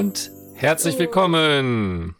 [0.00, 2.16] Und herzlich willkommen.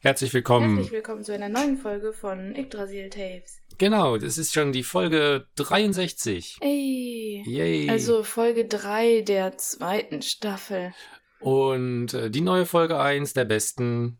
[0.00, 0.74] Herzlich willkommen.
[0.74, 3.62] Herzlich willkommen zu einer neuen Folge von Yggdrasil Tapes.
[3.78, 6.58] Genau, das ist schon die Folge 63.
[6.60, 7.42] Ey.
[7.46, 7.88] Yay.
[7.88, 10.92] Also Folge 3 der zweiten Staffel.
[11.40, 14.18] Und äh, die neue Folge 1 der besten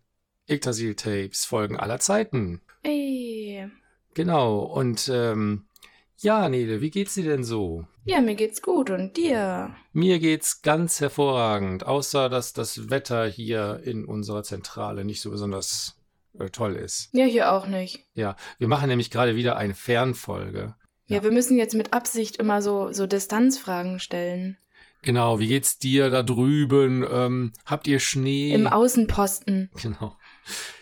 [0.48, 2.62] Yggdrasil Tapes Folgen aller Zeiten.
[2.82, 3.68] Ey.
[4.14, 5.66] Genau, und ähm,
[6.16, 7.84] ja, Nele, wie geht's dir denn so?
[8.06, 9.74] Ja, mir geht's gut und dir?
[9.92, 15.96] Mir geht's ganz hervorragend, außer dass das Wetter hier in unserer Zentrale nicht so besonders
[16.38, 17.08] äh, toll ist.
[17.12, 18.04] Ja, hier auch nicht.
[18.14, 20.74] Ja, wir machen nämlich gerade wieder eine Fernfolge.
[21.06, 24.58] Ja, wir müssen jetzt mit Absicht immer so, so Distanzfragen stellen.
[25.02, 27.06] Genau, wie geht's dir da drüben?
[27.10, 28.52] Ähm, habt ihr Schnee?
[28.52, 29.70] Im Außenposten.
[29.82, 30.16] Genau.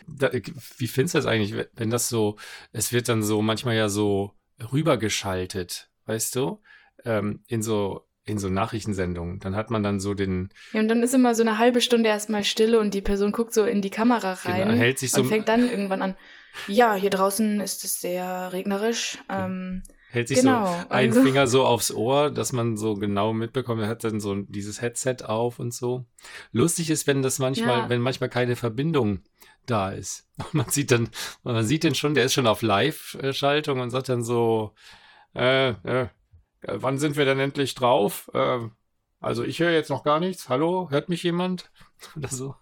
[0.06, 0.30] Da,
[0.78, 2.36] wie findest du das eigentlich, wenn das so,
[2.72, 4.32] es wird dann so manchmal ja so
[4.72, 6.60] rübergeschaltet, weißt du?
[7.04, 9.40] Ähm, in so in so Nachrichtensendungen.
[9.40, 10.50] Dann hat man dann so den.
[10.72, 13.52] Ja, und dann ist immer so eine halbe Stunde erstmal Stille und die Person guckt
[13.52, 16.16] so in die Kamera rein Genau, hält sich so- und fängt dann irgendwann an.
[16.68, 19.18] Ja, hier draußen ist es sehr regnerisch.
[19.28, 23.32] Ähm, hält sich Genau, so einen also- Finger so aufs Ohr, dass man so genau
[23.32, 26.04] mitbekommt, er hat dann so dieses Headset auf und so.
[26.52, 27.88] Lustig ist, wenn das manchmal, Ja.
[27.88, 29.20] wenn manchmal keine Verbindung
[29.66, 30.28] da ist.
[30.52, 31.08] Man sieht dann,
[31.44, 34.74] man sieht den schon, der ist schon auf Live-Schaltung und sagt dann so,
[35.34, 36.08] äh, äh,
[36.62, 38.30] wann sind wir denn endlich drauf?
[38.34, 38.60] Äh,
[39.20, 40.48] also ich höre jetzt noch gar nichts.
[40.48, 41.70] Hallo, hört mich jemand?
[42.16, 42.56] Oder so.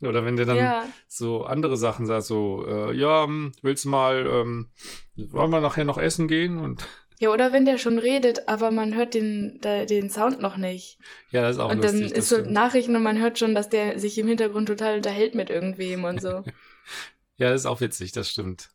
[0.00, 3.90] Oder wenn der dann ja, so andere Sachen sagt, so, äh, ja, hm, willst du
[3.90, 4.70] mal, ähm,
[5.14, 6.58] wollen wir nachher noch essen gehen?
[6.58, 6.86] Und
[7.18, 10.98] ja, oder wenn der schon redet, aber man hört den, den Sound noch nicht.
[11.30, 12.10] ja, das ist auch und dann lustig.
[12.10, 12.52] das ist so stimmt.
[12.52, 16.22] Nachrichten und man hört schon, dass der sich im Hintergrund total unterhält mit irgendwem und
[16.22, 16.42] so.
[17.36, 18.70] ja, das ist auch witzig, das stimmt.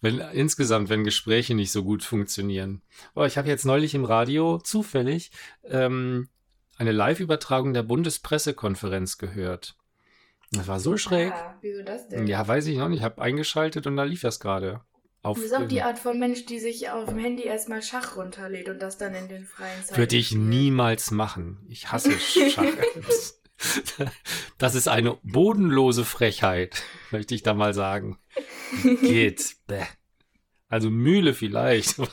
[0.00, 2.82] Wenn insgesamt, wenn Gespräche nicht so gut funktionieren.
[3.14, 5.30] Oh, ich habe jetzt neulich im Radio zufällig
[5.64, 6.28] ähm,
[6.76, 9.76] eine Live-Übertragung der Bundespressekonferenz gehört.
[10.52, 11.32] Das war so schräg.
[11.32, 12.26] Ah, wieso das denn?
[12.26, 12.98] Ja, weiß ich noch nicht.
[12.98, 14.80] Ich habe eingeschaltet und da lief das gerade.
[15.22, 18.16] Auf, Du bist auch die Art von Mensch, die sich auf dem Handy erstmal Schach
[18.16, 21.64] runterlädt und das dann in den freien Zeiten Würde ich niemals machen.
[21.68, 23.40] Ich hasse Schach-Apps.
[24.58, 28.18] Das ist eine bodenlose Frechheit, möchte ich da mal sagen.
[29.00, 29.56] Geht.
[29.66, 29.84] Bäh.
[30.68, 31.96] Also Mühle vielleicht.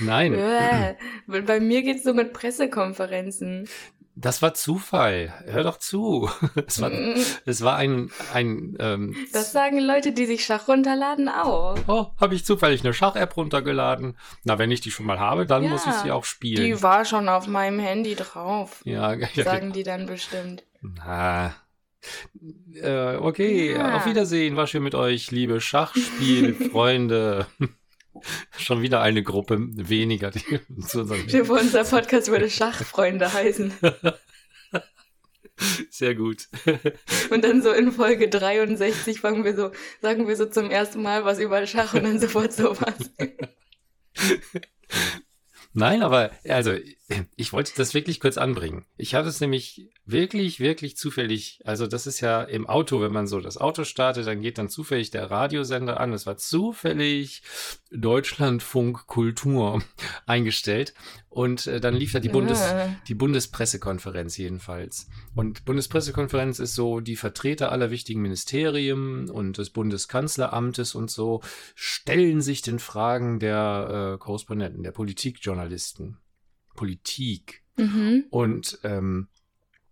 [0.00, 1.42] Nein, Bäh.
[1.42, 3.68] Bei mir geht's so mit Pressekonferenzen.
[4.14, 5.32] das war Zufall.
[5.46, 6.28] Hör doch zu.
[6.66, 6.90] Es war,
[7.44, 11.76] es war ein, ein ähm, Das sagen Leute, die sich Schach runterladen auch.
[11.86, 14.16] oh, habe ich zufällig eine Schach-App runtergeladen.
[14.44, 16.64] Na, wenn ich die schon mal habe, dann Ja, muss ich sie auch spielen.
[16.64, 18.80] Die war schon auf meinem Handy drauf.
[18.84, 20.64] ja, ja, Sagen die dann bestimmt.
[20.80, 21.54] Na.
[22.74, 23.96] Äh, okay, Ja.
[23.96, 24.56] auf Wiedersehen.
[24.56, 27.46] War schön mit euch, liebe Schachspielfreunde.
[28.58, 30.42] Schon wieder eine Gruppe weniger, die
[30.86, 33.72] zu unserem dir vor, unser Podcast würde Schachfreunde heißen.
[35.90, 36.48] Sehr gut.
[37.30, 41.24] Und dann so in Folge 63 fangen wir so, sagen wir so zum ersten Mal
[41.24, 42.94] was über Schach und dann sofort sowas.
[45.72, 46.72] Nein, aber also
[47.36, 48.84] ich wollte das wirklich kurz anbringen.
[48.98, 51.60] Ich hatte es nämlich wirklich, wirklich zufällig.
[51.64, 54.68] Also das ist ja im Auto, wenn man so das Auto startet, dann geht dann
[54.68, 56.12] zufällig der Radiosender an.
[56.12, 57.42] Es war zufällig
[57.90, 59.82] Deutschlandfunk Kultur
[60.26, 60.92] eingestellt
[61.30, 62.88] und äh, dann lief da die Bundes Ah.
[63.08, 65.08] die Bundespressekonferenz jedenfalls.
[65.34, 71.40] Und Bundespressekonferenz ist so, die Vertreter aller wichtigen Ministerien und des Bundeskanzleramtes und so
[71.74, 76.18] stellen sich den Fragen der äh, Korrespondenten, der Politikjournalisten.
[76.78, 77.62] Politik.
[77.76, 78.24] Mhm.
[78.30, 79.28] Und ähm,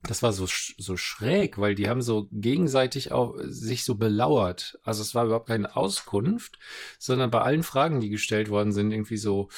[0.03, 4.79] das war so, sch- so schräg, weil die haben so gegenseitig auch sich so belauert.
[4.85, 6.59] Also es war überhaupt keine Auskunft,
[6.99, 9.49] sondern bei allen Fragen, die gestellt worden sind, irgendwie so,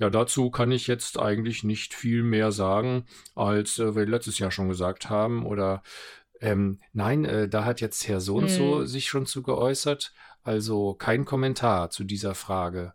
[0.00, 3.04] ja, dazu kann ich jetzt eigentlich nicht viel mehr sagen,
[3.36, 5.46] als äh, wir letztes Jahr schon gesagt haben.
[5.46, 5.84] Oder
[6.40, 8.86] ähm, nein, äh, da hat jetzt Herr so und so Hm.
[8.88, 10.12] sich schon zu geäußert.
[10.42, 12.92] Also kein Kommentar zu dieser Frage.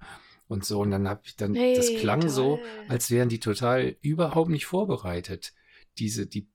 [0.48, 2.66] Und so, und dann habe ich dann, das Hey, klang so, toll.
[2.88, 5.54] als wären die total überhaupt nicht vorbereitet,
[5.98, 6.48] diese, die,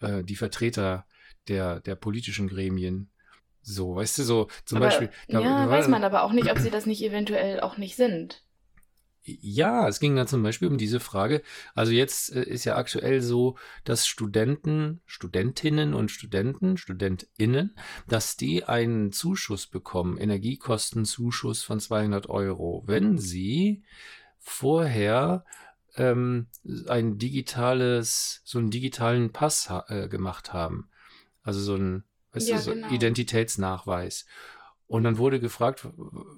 [0.00, 1.06] äh, die Vertreter
[1.48, 3.10] der, der politischen Gremien.
[3.62, 5.10] So, weißt du, so zum aber, Beispiel.
[5.28, 7.96] da- ja, da weiß man aber auch nicht, ob sie das nicht eventuell auch nicht
[7.96, 8.44] sind.
[9.24, 11.42] Ja, es ging dann zum Beispiel um diese Frage.
[11.74, 17.76] Also jetzt äh, ist ja aktuell so, dass Studenten, Studentinnen und Studenten, Studentinnen,
[18.08, 23.84] dass die einen Zuschuss bekommen, Energiekostenzuschuss von 200 Euro, wenn sie
[24.40, 25.44] vorher
[25.96, 26.48] ähm,
[26.88, 30.88] ein digitales, so einen digitalen Pass ha äh, gemacht haben.
[31.44, 32.02] Also so ein,
[32.32, 32.88] weißt Ja, du, so genau.
[32.90, 34.26] Identitätsnachweis.
[34.88, 35.86] Und dann wurde gefragt,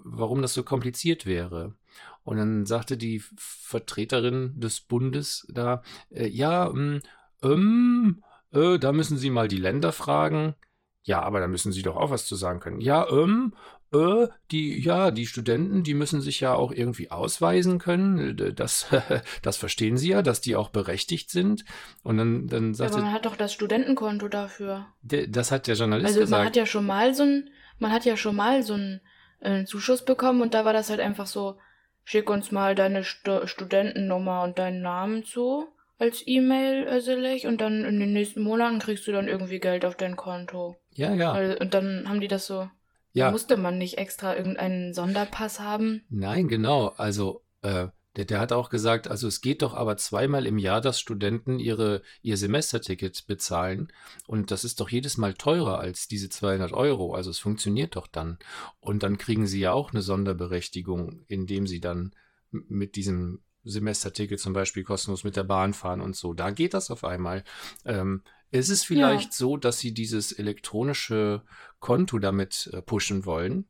[0.04, 1.74] warum das so kompliziert wäre.
[2.24, 7.00] Und dann sagte die Vertreterin des Bundes da, äh, ja, ähm,
[7.42, 8.22] ähm,
[8.52, 10.54] äh, da müssen Sie mal die Länder fragen.
[11.02, 12.80] Ja, aber da müssen Sie doch auch was zu sagen können.
[12.80, 13.54] Ja, ähm,
[13.92, 18.38] äh, die, ja, die Studenten, die müssen sich ja auch irgendwie ausweisen können.
[18.38, 18.86] Äh, das,
[19.42, 21.64] das verstehen Sie ja, dass die auch berechtigt sind.
[22.02, 24.86] Und dann, dann Ja, sagte, aber man hat doch das Studentenkonto dafür.
[25.02, 26.46] der, das hat der Journalist Also man gesagt.
[26.46, 29.00] hat ja schon mal so ein, man hat ja schon mal so einen
[29.40, 31.58] äh, Zuschuss bekommen und da war das halt einfach so,
[32.04, 35.66] schick uns mal deine Stu Studentennummer und deinen Namen zu
[35.98, 39.96] als E-Mail ersichtlich und dann in den nächsten Monaten kriegst du dann irgendwie Geld auf
[39.96, 40.76] dein Konto.
[40.92, 42.68] ja, ja, Also, und dann haben die das so,
[43.12, 43.30] ja.
[43.30, 46.04] musste man nicht extra irgendeinen Sonderpass haben.
[46.10, 46.88] Nein, genau.
[46.96, 50.80] Also, äh, der, der hat auch gesagt, also es geht doch aber zweimal im Jahr,
[50.80, 53.92] dass Studenten ihre, ihr Semesterticket bezahlen.
[54.26, 57.14] Und das ist doch jedes Mal teurer als diese 200 Euro.
[57.14, 58.38] Also es funktioniert doch dann.
[58.80, 62.14] Und dann kriegen sie ja auch eine Sonderberechtigung, indem sie dann
[62.50, 66.34] mit diesem Semesterticket zum Beispiel kostenlos mit der Bahn fahren und so.
[66.34, 67.44] Da geht das auf einmal.
[67.84, 71.42] Ähm, ist es vielleicht so, dass sie dieses elektronische
[71.80, 73.66] Konto damit äh, pushen wollen?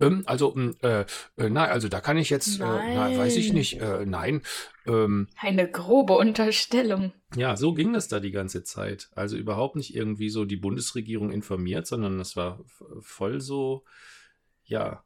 [0.00, 3.52] Ähm, also, ähm, äh, äh, nein, also da kann ich jetzt, äh, na, weiß ich
[3.52, 4.42] nicht, äh, nein.
[4.86, 7.12] Ähm, Eine grobe Unterstellung.
[7.36, 9.10] ja, so ging das da die ganze Zeit.
[9.14, 12.60] Also überhaupt nicht irgendwie so die Bundesregierung informiert, sondern das war
[13.00, 13.84] voll so,
[14.64, 15.04] ja,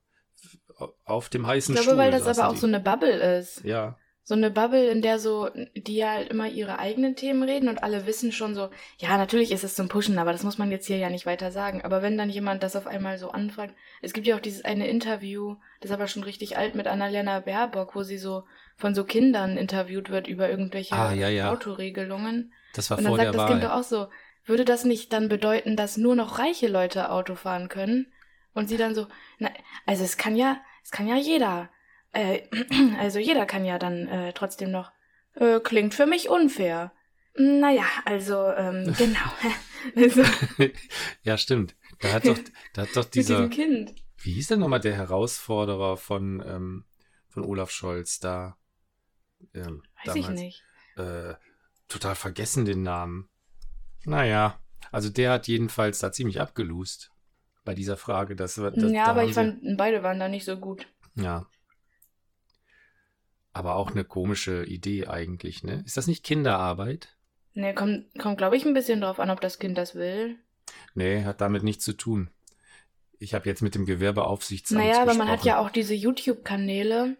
[1.05, 1.99] auf dem Ich heißen glaube, Stuhl.
[1.99, 2.61] weil das aber auch die.
[2.61, 3.65] so eine Bubble ist.
[3.65, 7.83] Ja, So eine Bubble, in der so, die halt immer ihre eigenen Themen reden und
[7.83, 10.87] alle wissen schon so, ja, natürlich ist es zum Pushen, aber das muss man jetzt
[10.87, 11.83] hier ja nicht weiter sagen.
[11.83, 14.89] Aber wenn dann jemand das auf einmal so anfragt, es gibt ja auch dieses eine
[14.89, 18.45] Interview, das ist aber schon richtig alt mit Annalena Baerbock, wo sie so
[18.77, 21.53] von so Kindern interviewt wird über irgendwelche Ah, ja, ja.
[21.53, 22.55] Autoregelungen.
[22.75, 24.09] das war Und dann vor sagt der das Kind doch auch so,
[24.47, 28.07] würde das nicht dann bedeuten, dass nur noch reiche Leute Auto fahren können?
[28.55, 29.07] Und sie dann so,
[29.39, 29.51] na,
[29.85, 31.69] also es kann ja, es kann ja jeder.
[32.15, 32.43] Äh,
[32.99, 34.93] also jeder kann ja dann äh, trotzdem noch.
[35.35, 36.93] Äh, klingt für mich unfair.
[37.37, 39.21] Naja, also, ähm, genau.
[39.97, 40.23] also,
[41.23, 41.75] ja, stimmt.
[42.01, 42.39] Da hat doch,
[42.73, 43.95] da hat doch dieser, Kind.
[44.19, 46.85] wie hieß denn nochmal der Herausforderer von, ähm,
[47.29, 48.57] von Olaf Scholz da?
[49.55, 50.63] Ähm, Weiß ich nicht.
[50.97, 51.35] Äh,
[51.89, 53.29] total vergessen den Namen.
[54.05, 54.61] Naja,
[54.93, 57.11] also der hat jedenfalls da ziemlich abgelust
[57.65, 58.37] bei dieser Frage.
[58.37, 60.87] Das, das, ja, da aber ich fand, beide waren da nicht so gut.
[61.15, 61.47] Ja.
[63.55, 65.83] Aber auch eine komische Idee eigentlich, ne?
[65.87, 67.17] Ist das nicht Kinderarbeit?
[67.55, 70.37] Ne, kommt, kommt glaube ich, ein bisschen drauf an, ob das Kind das will.
[70.95, 72.31] Nee, hat damit nichts zu tun.
[73.21, 77.17] Ich habe jetzt mit dem Gewerbeaufsichtsamt Naja, aber man hat ja auch diese YouTube-Kanäle.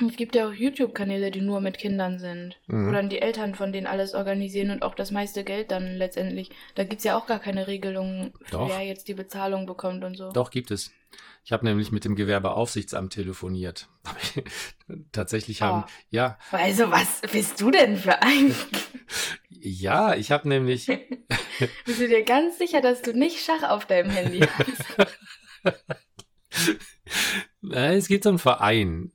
[0.00, 2.58] Es gibt ja auch YouTube-Kanäle, die nur mit Kindern sind.
[2.68, 2.88] Mhm.
[2.88, 6.50] Wo dann die Eltern von denen alles organisieren und auch das meiste Geld dann letztendlich.
[6.76, 8.68] Da gibt's ja auch gar keine Regelungen, Doch.
[8.68, 10.30] wer jetzt die Bezahlung bekommt und so.
[10.30, 10.92] Doch, gibt es.
[11.44, 13.88] Ich habe nämlich mit dem Gewerbeaufsichtsamt telefoniert.
[15.12, 15.90] Tatsächlich haben, Oh.
[16.10, 18.54] ja, Also, was bist du denn für ein?
[19.48, 20.86] ja, ich habe nämlich,
[21.84, 25.08] bist du dir ganz sicher, dass du nicht Schach auf deinem Handy hast?
[27.70, 29.12] Äh, Es geht um einen Verein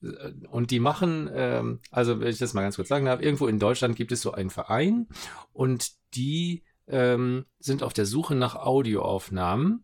[0.49, 3.59] und die machen, ähm, also wenn ich das mal ganz kurz sagen darf, irgendwo in
[3.59, 5.07] Deutschland gibt es so einen Verein
[5.53, 9.83] und die ähm, sind auf der Suche nach Audioaufnahmen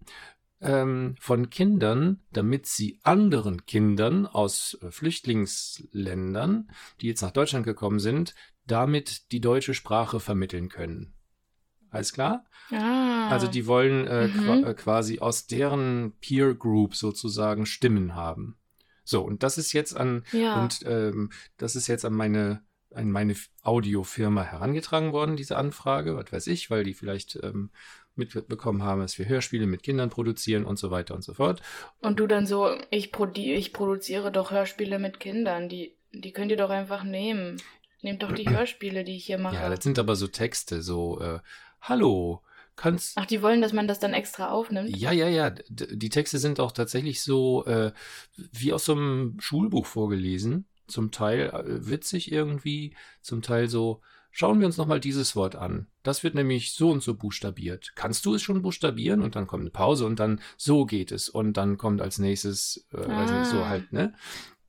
[0.63, 6.69] ähm, von Kindern, damit sie anderen Kindern aus äh, Flüchtlingsländern,
[7.01, 8.33] die jetzt nach Deutschland gekommen sind,
[8.65, 11.13] damit die deutsche Sprache vermitteln können.
[11.89, 12.45] Alles klar?
[12.71, 13.27] Ah.
[13.29, 14.33] Also die wollen äh, Mhm.
[14.33, 18.57] qua äh, quasi aus deren Peer Group sozusagen Stimmen haben.
[19.03, 20.61] So, und das ist jetzt an Ja.
[20.63, 22.63] und ähm, das ist jetzt an meine
[22.95, 27.71] an meine Audiofirma herangetragen worden, diese Anfrage, was weiß ich, weil die vielleicht ähm,
[28.15, 31.61] mitbekommen haben, dass wir Hörspiele mit Kindern produzieren und so weiter und so fort.
[31.99, 35.69] Und du dann so, ich, produ ich produziere doch Hörspiele mit Kindern.
[35.69, 37.61] Die, die könnt ihr doch einfach nehmen.
[38.01, 39.55] Nehmt doch die Hörspiele, die ich hier mache.
[39.55, 41.39] Ja, das sind aber so Texte, so äh,
[41.81, 42.41] Hallo,
[42.75, 44.95] kannst Ach, die wollen, dass man das dann extra aufnimmt?
[44.95, 45.49] Ja, ja, ja.
[45.49, 47.91] D- Die Texte sind auch tatsächlich so äh,
[48.35, 50.65] wie aus so einem Schulbuch vorgelesen.
[50.87, 54.01] Zum Teil äh, witzig irgendwie, zum Teil so.
[54.35, 55.85] Schauen wir uns nochmal dieses Wort an.
[56.01, 57.91] Das wird nämlich so und so buchstabiert.
[57.95, 59.21] Kannst du es schon buchstabieren?
[59.21, 61.29] Und dann kommt eine Pause und dann so geht es.
[61.29, 63.69] Und dann kommt als nächstes, äh, weiß nicht, so Ah.
[63.69, 64.15] halt, ne?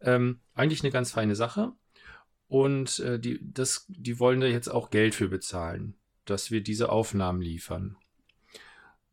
[0.03, 1.73] Ähm, eigentlich eine ganz feine Sache.
[2.47, 5.95] Und äh, die, das, die wollen da jetzt auch Geld für bezahlen,
[6.27, 7.97] dass wir diese Aufnahmen liefern.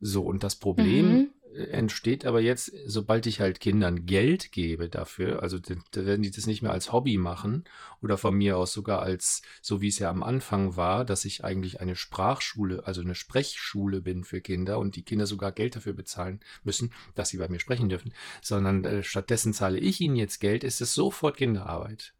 [0.00, 1.30] So, und das Problem Mhm.
[1.54, 6.46] Entsteht aber jetzt, sobald ich halt Kindern Geld gebe dafür, also da werden die das
[6.46, 7.64] nicht mehr als Hobby machen
[8.00, 11.44] oder von mir aus sogar als, so wie es ja am Anfang war, dass ich
[11.44, 15.92] eigentlich eine Sprachschule, also eine Sprechschule bin für Kinder und die Kinder sogar Geld dafür
[15.92, 20.40] bezahlen müssen, dass sie bei mir sprechen dürfen, sondern äh, stattdessen zahle ich ihnen jetzt
[20.40, 22.14] Geld, ist es sofort Kinderarbeit.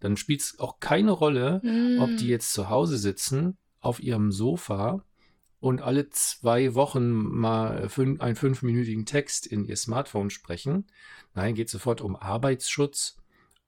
[0.00, 1.56] Dann spielt es auch keine Rolle,
[2.00, 2.16] ob Mm.
[2.18, 5.04] die jetzt zu Hause sitzen auf ihrem Sofa
[5.60, 10.86] und alle zwei Wochen mal fün einen fünfminütigen Text in ihr Smartphone sprechen.
[11.34, 13.16] Nein, geht sofort um Arbeitsschutz.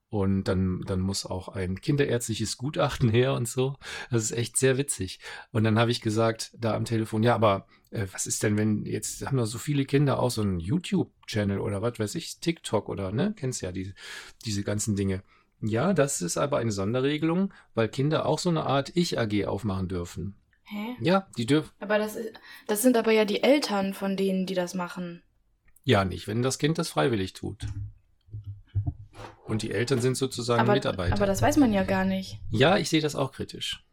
[0.09, 3.77] Und dann, dann muss auch ein kinderärztliches Gutachten her und so.
[4.11, 5.21] Das ist echt sehr witzig.
[5.53, 8.85] Und dann habe ich gesagt, da am Telefon, ja, aber äh, was ist denn, wenn
[8.87, 12.89] jetzt haben doch so viele Kinder auch so einen YouTube-Channel oder was weiß ich, TikTok
[12.89, 13.35] oder, ne?
[13.37, 13.95] Kennst ja diese,
[14.45, 15.23] diese ganzen Dinge.
[15.63, 20.40] Ja, das ist aber eine Sonderregelung, weil Kinder auch so eine Art Ich-AG aufmachen dürfen.
[20.71, 20.97] Hä?
[21.01, 21.71] Ja, die dürfen.
[21.81, 22.17] Aber das,
[22.67, 25.23] das sind aber ja die Eltern von denen, die das machen.
[25.85, 27.67] Ja, nicht, wenn das Kind das freiwillig tut.
[29.47, 31.13] Und die Eltern sind sozusagen Aber, Mitarbeiter.
[31.15, 32.39] aber das weiß man ja gar nicht.
[32.51, 33.85] ja, ich sehe das auch kritisch.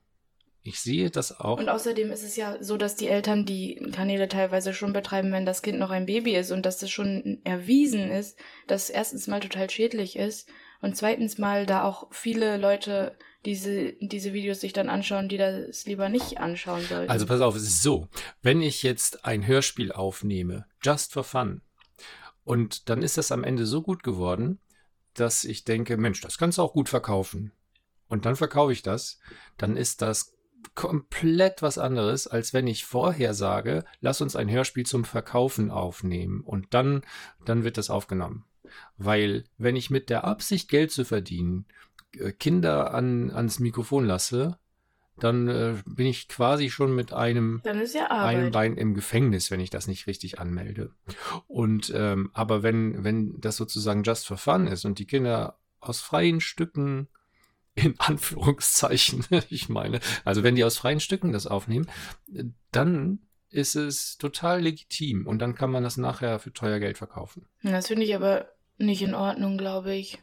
[0.61, 1.57] Ich sehe das auch.
[1.59, 5.45] Und außerdem ist es ja so, dass die Eltern die Kanäle teilweise schon betreiben, wenn
[5.45, 9.39] das Kind noch ein Baby ist und dass das schon erwiesen ist, dass erstens mal
[9.39, 10.49] total schädlich ist
[10.81, 13.17] und zweitens mal da auch viele Leute
[13.47, 17.09] diese, diese Videos sich dann anschauen, die das lieber nicht anschauen sollten.
[17.09, 18.09] Also pass auf, es ist so,
[18.41, 21.61] wenn ich jetzt ein Hörspiel aufnehme, just for fun,
[22.43, 24.59] und dann ist das am Ende so gut geworden,
[25.13, 27.53] dass ich denke, Mensch, das kannst du auch gut verkaufen.
[28.09, 29.17] Und dann verkaufe ich das,
[29.57, 30.35] dann ist das
[30.75, 36.41] komplett was anderes, als wenn ich vorher sage, lass uns ein Hörspiel zum Verkaufen aufnehmen
[36.41, 37.01] und dann,
[37.45, 38.43] dann wird das aufgenommen.
[38.97, 41.65] Weil wenn ich mit der Absicht, Geld zu verdienen,
[42.33, 44.57] Kinder an, ans Mikrofon lasse,
[45.19, 48.51] dann äh, bin ich quasi schon mit einem ja einem.
[48.51, 50.91] Bein im Gefängnis, wenn ich das nicht richtig anmelde.
[51.47, 56.01] Und ähm, aber wenn, wenn das sozusagen just for fun ist und die Kinder aus
[56.01, 57.07] freien Stücken,
[57.73, 61.87] in Anführungszeichen, ich meine, also wenn die aus freien Stücken das aufnehmen,
[62.33, 63.19] äh, dann
[63.49, 67.45] ist es total legitim und dann kann man das nachher für teuer Geld verkaufen.
[67.63, 70.19] Das finde ich aber nicht in Ordnung, glaube ich.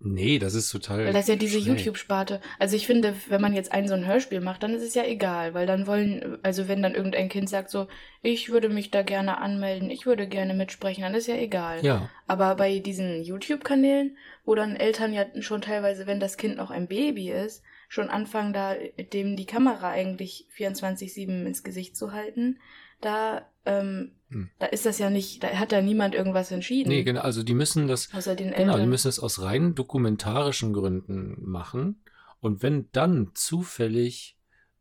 [0.00, 1.06] Nee, das ist total.
[1.06, 1.58] Weil das ist ja diese.
[1.58, 2.40] YouTube-Sparte.
[2.60, 5.04] Also ich finde, wenn man jetzt ein so ein Hörspiel macht, dann ist es ja
[5.04, 7.88] egal, weil dann wollen, also wenn dann irgendein Kind sagt so,
[8.22, 11.84] ich würde mich da gerne anmelden, ich würde gerne mitsprechen, dann ist ja egal.
[11.84, 16.70] Ja, Aber bei diesen YouTube-Kanälen, wo dann Eltern ja schon teilweise, wenn das Kind noch
[16.70, 18.74] ein Baby ist, schon anfangen, da
[19.12, 22.60] dem die Kamera eigentlich 24-7 ins Gesicht zu halten,
[23.00, 24.50] da, ähm, Hm.
[24.58, 26.90] da ist das ja nicht, da hat ja niemand irgendwas entschieden.
[26.90, 27.20] nee, genau.
[27.22, 28.88] Also die müssen das Außer den Genau, die Eltern.
[28.88, 32.02] müssen es aus rein dokumentarischen Gründen machen.
[32.40, 34.36] Und wenn dann zufällig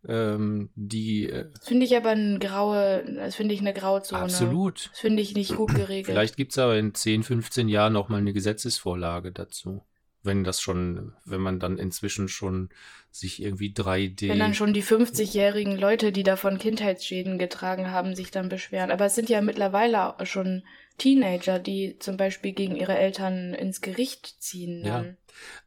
[0.07, 4.21] ähm, die äh, Das finde ich aber eine graue, das finde ich eine Grauzone.
[4.21, 4.89] absolut.
[4.91, 6.05] Das finde ich nicht gut geregelt.
[6.05, 9.81] Vielleicht gibt es aber in 10, 15 Jahren noch mal eine Gesetzesvorlage dazu.
[10.27, 12.69] Wenn das schon, wenn man dann inzwischen schon
[13.09, 14.29] sich irgendwie 3D.
[14.29, 18.91] Wenn dann schon die 50-jährigen Leute, die davon Kindheitsschäden getragen haben, sich dann beschweren.
[18.91, 20.63] Aber es sind ja mittlerweile schon
[20.97, 25.17] Teenager, die zum Beispiel gegen ihre Eltern ins Gericht ziehen Ja, dann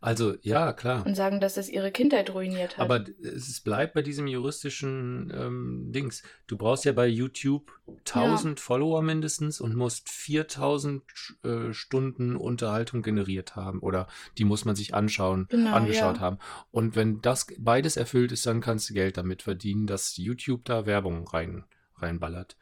[0.01, 1.05] also ja, klar.
[1.07, 2.85] und sagen, dass das ihre Kindheit ruiniert hat.
[2.85, 6.23] Aber es bleibt bei diesem juristischen ähm, Dings.
[6.47, 7.71] Du brauchst ja bei YouTube
[8.09, 11.03] 1000 Follower mindestens und musst 4000
[11.45, 14.09] äh, Stunden Unterhaltung generiert haben oder
[14.39, 16.21] die muss man sich anschauen, Genau, angeschaut ja.
[16.21, 16.39] haben.
[16.71, 20.87] Und wenn das beides erfüllt ist, dann kannst du Geld damit verdienen, dass YouTube da
[20.87, 21.65] Werbung rein,
[21.97, 22.57] reinballert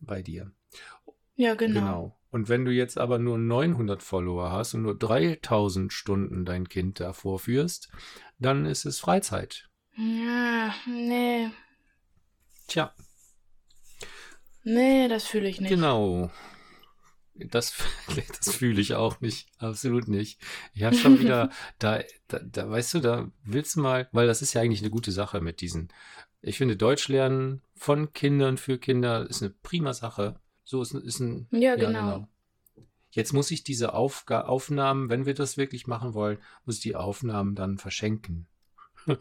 [0.00, 0.52] bei dir.
[1.40, 2.16] Ja, genau.
[2.30, 7.00] Und wenn du jetzt aber nur 900 Follower hast und nur 3000 Stunden dein Kind
[7.00, 7.90] da vorführst,
[8.38, 9.68] dann ist es Freizeit.
[9.96, 11.48] Ja, nee.
[12.68, 12.94] Tja,
[14.64, 15.70] Nee, das fühle ich nicht.
[15.70, 16.30] genau.
[17.34, 17.74] Das,
[18.38, 19.48] das fühle ich auch nicht.
[19.58, 20.40] Absolut nicht.
[20.74, 24.42] Ich habe schon wieder, da, da, da, weißt du, da willst du mal, weil das
[24.42, 25.88] ist ja eigentlich eine gute Sache mit diesen.
[26.42, 30.40] Ich finde, Deutsch lernen von Kindern für Kinder ist eine prima Sache.
[30.70, 31.48] So ist, ist ein.
[31.50, 32.28] Ja, genau.
[33.10, 36.94] Jetzt muss ich diese Aufga Aufnahmen, wenn wir das wirklich machen wollen, muss ich die
[36.94, 38.46] Aufnahmen dann verschenken.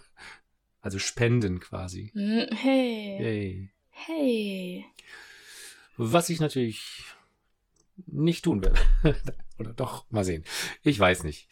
[0.82, 2.12] also spenden quasi.
[2.14, 3.18] Hm, Hey.
[3.20, 3.72] Yay.
[3.90, 4.86] Hey.
[5.98, 7.04] Was ich natürlich
[8.06, 8.80] nicht tun werde.
[9.58, 10.44] Oder doch, mal sehen.
[10.84, 11.50] Ich weiß nicht.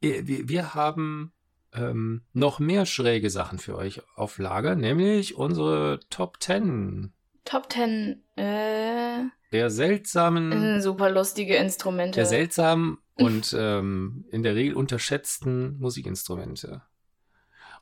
[0.00, 1.32] Wir, wir haben
[1.72, 7.12] ähm, noch mehr schräge Sachen für euch auf Lager, nämlich unsere Top 10
[7.46, 9.22] Top 10, äh,
[9.52, 12.16] der seltsamen, sind super lustige Instrumente.
[12.16, 16.82] der seltsamen und ähm, in der Regel unterschätzten Musikinstrumente.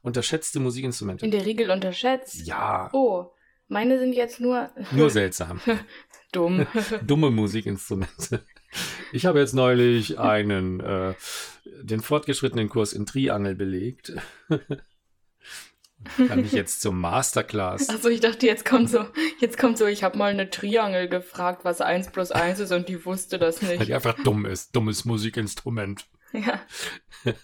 [0.03, 1.25] Unterschätzte Musikinstrumente.
[1.25, 2.47] In der Regel unterschätzt.
[2.47, 3.33] Ja, Oh,
[3.69, 5.61] meine sind jetzt nur nur seltsam.
[6.33, 6.67] dumm.
[7.03, 8.45] dumme Musikinstrumente.
[9.13, 11.15] Ich habe jetzt neulich einen, äh,
[11.83, 14.13] den fortgeschrittenen Kurs in Triangel belegt.
[16.29, 17.89] Kann mich jetzt zum Masterclass.
[17.89, 19.07] Achso, ich dachte, jetzt kommt so,
[19.41, 22.89] jetzt kommt so, ich habe mal eine Triangel gefragt, was 1 plus 1 ist und
[22.89, 23.89] die wusste das Weil nicht.
[23.89, 24.75] die einfach dumm ist.
[24.77, 26.07] Dummes Musikinstrument.
[26.33, 26.61] Ja.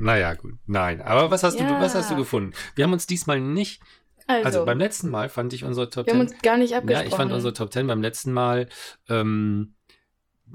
[0.00, 0.54] Naja, gut.
[0.66, 1.00] Nein.
[1.02, 1.66] Aber was hast, Ja.
[1.68, 2.52] du, was hast du gefunden?
[2.76, 3.82] Wir haben uns diesmal nicht
[4.28, 6.34] Also, Also beim letzten Mal fand ich unsere Top wir haben 10.
[6.34, 7.08] uns gar nicht Ja, abgesprochen.
[7.08, 8.68] ich fand unsere Top 10 beim letzten Mal,
[9.08, 9.74] ähm,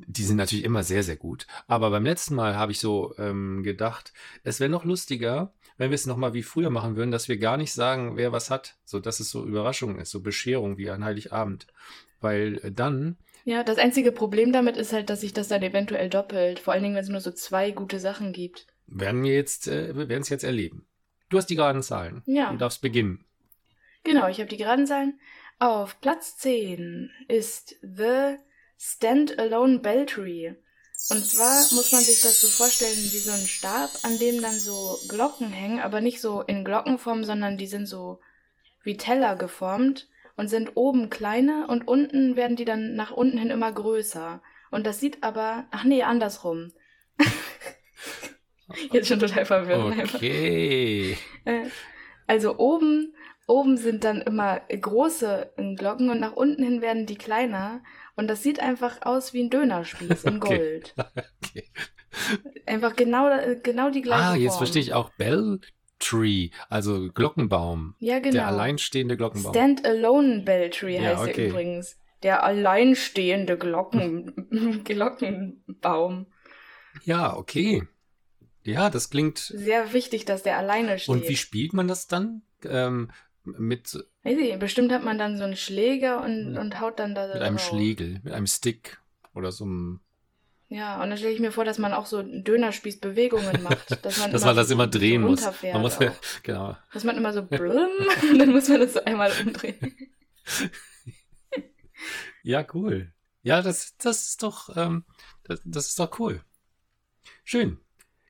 [0.07, 1.47] die sind natürlich immer sehr, sehr gut.
[1.67, 5.95] Aber beim letzten Mal habe ich so ähm, gedacht, es wäre noch lustiger, wenn wir
[5.95, 8.99] es nochmal wie früher machen würden, dass wir gar nicht sagen, wer was hat, so
[8.99, 11.67] dass es so Überraschung ist, so Bescherung wie an Heiligabend.
[12.21, 16.09] Weil äh, dann, Ja, das einzige Problem damit ist halt, dass sich das dann eventuell
[16.09, 16.59] doppelt.
[16.59, 18.67] Vor allen Dingen, wenn es nur so zwei gute Sachen gibt.
[18.87, 20.85] werden wir jetzt, äh, wir werden es jetzt erleben.
[21.29, 22.21] Du hast die geraden Zahlen.
[22.25, 22.51] Ja.
[22.51, 23.25] Du darfst beginnen.
[24.03, 25.19] Genau, ich habe die geraden Zahlen.
[25.59, 28.35] Auf Platz 10 ist The
[28.85, 30.55] Stand-Alone Beltry.
[31.09, 34.59] Und zwar muss man sich das so vorstellen wie so ein Stab, an dem dann
[34.59, 38.19] so Glocken hängen, aber nicht so in Glockenform, sondern die sind so
[38.83, 43.49] wie Teller geformt und sind oben kleiner und unten werden die dann nach unten hin
[43.49, 44.41] immer größer.
[44.69, 46.73] Und das sieht aber, ach nee, andersrum.
[48.91, 49.97] Jetzt schon total verwirrt.
[49.99, 50.15] einfach.
[50.15, 51.17] Okay.
[51.45, 51.67] Äh,
[52.27, 53.13] Also oben,
[53.47, 57.83] oben sind dann immer große Glocken und nach unten hin werden die kleiner.
[58.15, 60.39] Und das sieht einfach aus wie ein Dönerspieß in.
[60.39, 60.93] Gold.
[61.43, 61.69] okay.
[62.65, 64.59] Einfach genau, äh, genau die gleiche Ah, jetzt Form.
[64.59, 65.59] verstehe ich auch Bell
[65.99, 67.95] Tree, also Glockenbaum.
[67.99, 68.33] Ja, genau.
[68.33, 69.53] Der alleinstehende Glockenbaum.
[69.53, 71.43] Stand-Alone Beltry Ja, heißt okay.
[71.45, 71.97] er übrigens.
[72.23, 76.27] Der alleinstehende Glocken, Glockenbaum.
[77.03, 77.83] Ja, okay.
[78.63, 79.39] Ja, das klingt.
[79.39, 81.09] Sehr wichtig, dass der alleine steht.
[81.09, 82.43] Und wie spielt man das dann?
[82.65, 83.11] Ähm,
[83.43, 86.61] mit, Weiß ich, bestimmt hat man dann so einen Schläger und, Ja.
[86.61, 87.67] und haut dann da mit einem drauf.
[87.67, 88.99] Schlegel, mit einem Stick
[89.33, 89.99] oder so einem.
[90.69, 94.03] Ja, und dann stelle ich mir vor, dass man auch so Dönerspießbewegungen macht.
[94.05, 95.63] Dass, man Dass man das immer drehen so muss.
[95.63, 96.11] Man muss auch.
[96.43, 96.77] genau.
[96.93, 97.89] Dass man immer so blum
[98.31, 99.95] und dann muss man das so einmal umdrehen.
[102.41, 103.13] Ja, cool.
[103.43, 105.05] Ja, das, das ist doch, ähm,
[105.43, 106.41] das, das ist doch cool.
[107.43, 107.77] Schön.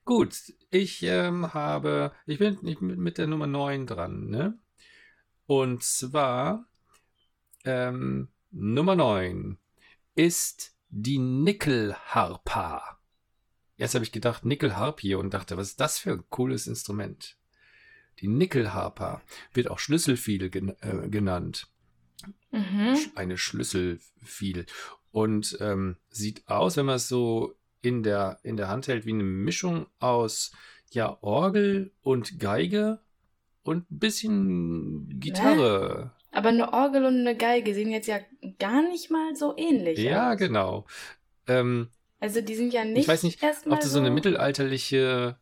[0.06, 0.36] Gut,
[0.70, 4.58] ich ähm, habe, ich bin, ich bin mit der Nummer 9 dran, ne?
[5.46, 6.66] Und zwar,
[7.66, 9.58] ähm, Nummer 9
[10.16, 13.00] ist die Nickelharpa.
[13.78, 17.38] Erst habe ich gedacht, Nickelharpie und dachte, was ist das für ein cooles Instrument?
[18.20, 19.22] Die Nickelharpa
[19.54, 21.68] wird auch Schlüsselfiedel gen äh, genannt
[22.52, 22.98] Mhm.
[23.16, 24.66] eine Schlüsselfiedel
[25.12, 29.12] und ähm, sieht aus, wenn man es so in der, in der Hand hält, wie
[29.12, 30.52] eine Mischung aus
[30.92, 33.00] ja, Orgel und Geige
[33.64, 36.12] und ein bisschen Gitarre.
[36.32, 38.20] Aber eine Orgel und eine Geige sehen jetzt ja
[38.60, 40.38] gar nicht mal so ähnlich Ja, aus.
[40.38, 40.86] genau.
[41.48, 45.38] Ähm, Also die sind ja nicht ich weiß nicht, ob du so eine mittelalterliche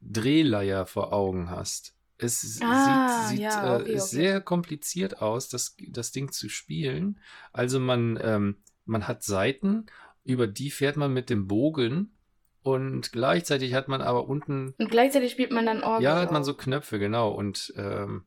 [0.00, 1.94] Drehleier vor Augen hast.
[2.18, 3.98] Es Ah, sieht, sieht ja, äh, okay, okay.
[3.98, 7.18] sehr kompliziert aus, das, das Ding zu spielen.
[7.52, 9.86] Also man, ähm, man hat Seiten,
[10.24, 12.16] über die fährt man mit dem Bogen
[12.64, 16.04] und gleichzeitig hat man aber unten, Und gleichzeitig spielt man dann Orgel.
[16.04, 17.30] ja, hat man so Knöpfe, genau.
[17.30, 18.24] Und ähm,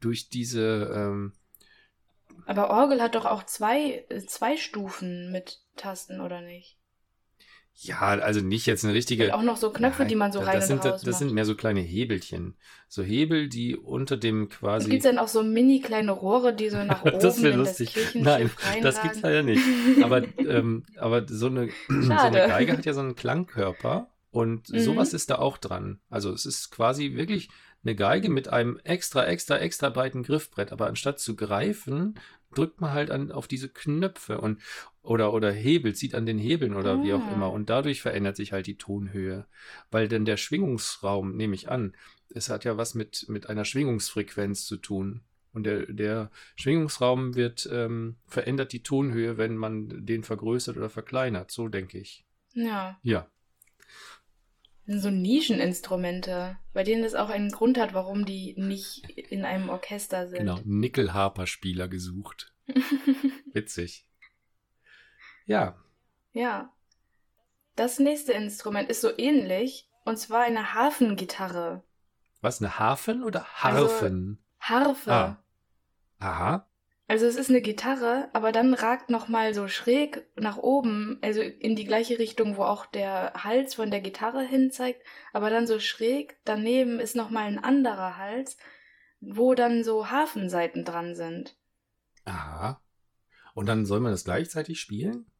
[0.00, 1.32] durch diese, ähm,
[2.44, 6.75] Aber Orgel hat doch auch zwei, äh, zwei Stufen mit Tasten, oder nicht?
[7.78, 9.24] Ja, also nicht jetzt eine richtige.
[9.26, 11.34] Und auch noch so Knöpfe, Nein, die man so rein das sind, Das sind macht.
[11.34, 12.56] mehr so kleine Hebelchen.
[12.88, 14.88] So Hebel, die unter dem quasi.
[14.88, 17.58] Gibt es dann auch so mini kleine Rohre, die so nach oben Das wär in
[17.58, 17.92] lustig.
[17.94, 18.50] das Nein,
[18.82, 19.62] das gibt's leider nicht.
[20.02, 22.38] Aber, ähm, aber so, eine, so eine.
[22.48, 24.80] Geige hat ja so einen Klangkörper und Mhm.
[24.80, 26.00] sowas ist da auch dran.
[26.10, 27.48] Also es ist quasi wirklich
[27.84, 30.72] eine Geige mit einem extra, extra, extra breiten Griffbrett.
[30.72, 32.14] Aber anstatt zu greifen,
[32.54, 34.60] drückt man halt an, auf diese Knöpfe und
[35.06, 37.32] oder, oder hebelt, zieht an den Hebeln oder wie auch Ah.
[37.32, 37.52] immer.
[37.52, 39.46] Und dadurch verändert sich halt die Tonhöhe.
[39.90, 41.94] Weil denn der Schwingungsraum, nehme ich an,
[42.34, 45.22] es hat ja was mit, mit einer Schwingungsfrequenz zu tun.
[45.52, 51.50] Und der, der Schwingungsraum wird ähm, verändert die Tonhöhe, wenn man den vergrößert oder verkleinert.
[51.50, 52.26] So denke ich.
[52.52, 53.26] Ja, Ja.
[54.86, 60.28] so Nischeninstrumente, bei denen es auch einen Grund hat, warum die nicht in einem Orchester
[60.28, 60.40] sind.
[60.40, 60.60] Genau.
[60.64, 62.52] Nickelharper-Spieler gesucht.
[63.52, 64.04] Witzig.
[65.46, 65.76] Ja.
[66.32, 66.72] ja.
[67.74, 71.82] Das nächste Instrument ist so ähnlich, und zwar eine Hafengitarre.
[72.40, 74.38] Was, eine Hafen oder Also- Harfen?
[74.60, 75.12] Harfe.
[75.12, 75.42] Ah.
[76.18, 76.68] Aha.
[77.08, 81.40] Also es ist eine Gitarre, aber dann ragt noch mal so schräg nach oben, also
[81.40, 85.68] in die gleiche Richtung, wo auch der Hals von der Gitarre hin zeigt, aber dann
[85.68, 88.56] so schräg daneben ist noch mal ein anderer Hals,
[89.20, 91.56] wo dann so Hafenseiten dran sind.
[92.24, 92.80] Aha.
[93.54, 95.30] Und dann soll man das gleichzeitig spielen?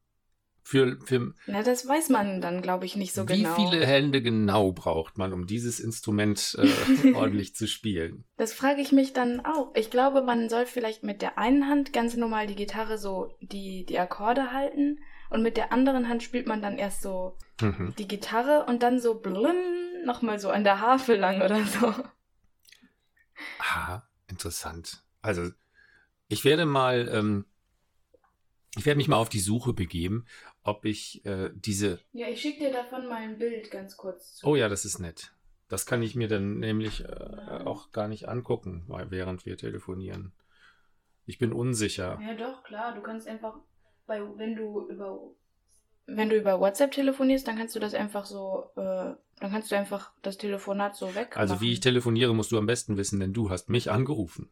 [0.67, 3.55] Für, für Na, das weiß man dann, glaube ich, nicht so wie genau.
[3.55, 8.25] viele Hände genau braucht man, um dieses Instrument äh, ordentlich zu spielen?
[8.35, 9.73] Das frage ich mich dann auch.
[9.75, 13.85] Ich glaube, man soll vielleicht mit der einen Hand ganz normal die Gitarre so die,
[13.85, 14.99] die Akkorde halten
[15.29, 17.93] und mit der anderen Hand spielt man dann erst so Mhm.
[17.97, 19.55] die Gitarre und dann so blum,
[20.03, 21.93] nochmal so an der Harfe lang oder so.
[23.59, 25.01] Aha, interessant.
[25.21, 25.49] Also,
[26.27, 27.45] ich werde mal, ähm,
[28.77, 30.25] ich werde mich mal auf die Suche begeben,
[30.63, 31.99] ob ich äh, diese.
[32.13, 34.47] Ja, ich schicke dir davon mal ein Bild ganz kurz zu.
[34.47, 35.33] Oh ja, das ist nett.
[35.67, 40.31] Das kann ich mir dann nämlich äh, auch gar nicht angucken, während wir telefonieren.
[41.25, 42.19] Ich bin unsicher.
[42.21, 42.95] Ja, doch, klar.
[42.95, 43.55] Du kannst einfach,
[44.05, 45.19] bei, wenn du über
[46.07, 49.75] wenn du über WhatsApp telefonierst, dann kannst du das einfach so, äh, dann kannst du
[49.75, 51.35] einfach das Telefonat so weg.
[51.35, 54.49] Also wie ich telefoniere, musst du am besten wissen, denn du hast mich angerufen.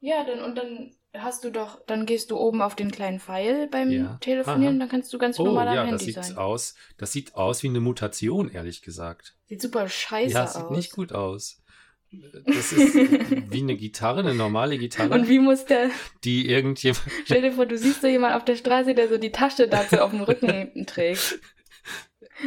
[0.00, 3.66] Ja, dann und dann hast du doch, dann gehst du oben auf den kleinen Pfeil
[3.68, 4.18] beim ja.
[4.20, 4.80] Telefonieren, Aha.
[4.80, 6.36] dann kannst du ganz normal oh, ja, am Handy das sieht sein.
[6.36, 9.34] Aus, das sieht aus wie eine Mutation, ehrlich gesagt.
[9.46, 10.54] Sieht super scheiße ja, aus.
[10.54, 11.62] Ja, sieht nicht gut aus.
[12.46, 12.94] Das ist
[13.50, 15.14] wie eine Gitarre, eine normale Gitarre.
[15.14, 15.90] Und wie muss der.
[16.24, 17.02] Die irgendjemand.
[17.24, 19.98] Stell dir vor, du siehst so jemanden auf der Straße, der so die Tasche dazu
[19.98, 21.38] auf dem Rücken trägt.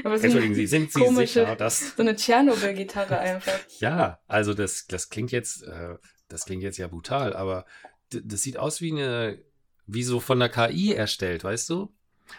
[0.03, 1.95] Aber so Entschuldigen Sie, sind Sie komische, sicher, dass.
[1.95, 3.59] So eine Tschernobyl-Gitarre einfach.
[3.79, 5.95] Ja, also das, das klingt jetzt, äh,
[6.27, 7.65] das klingt jetzt ja brutal, aber
[8.11, 9.39] das sieht aus wie eine,
[9.87, 11.93] wie so von der KI erstellt, weißt du?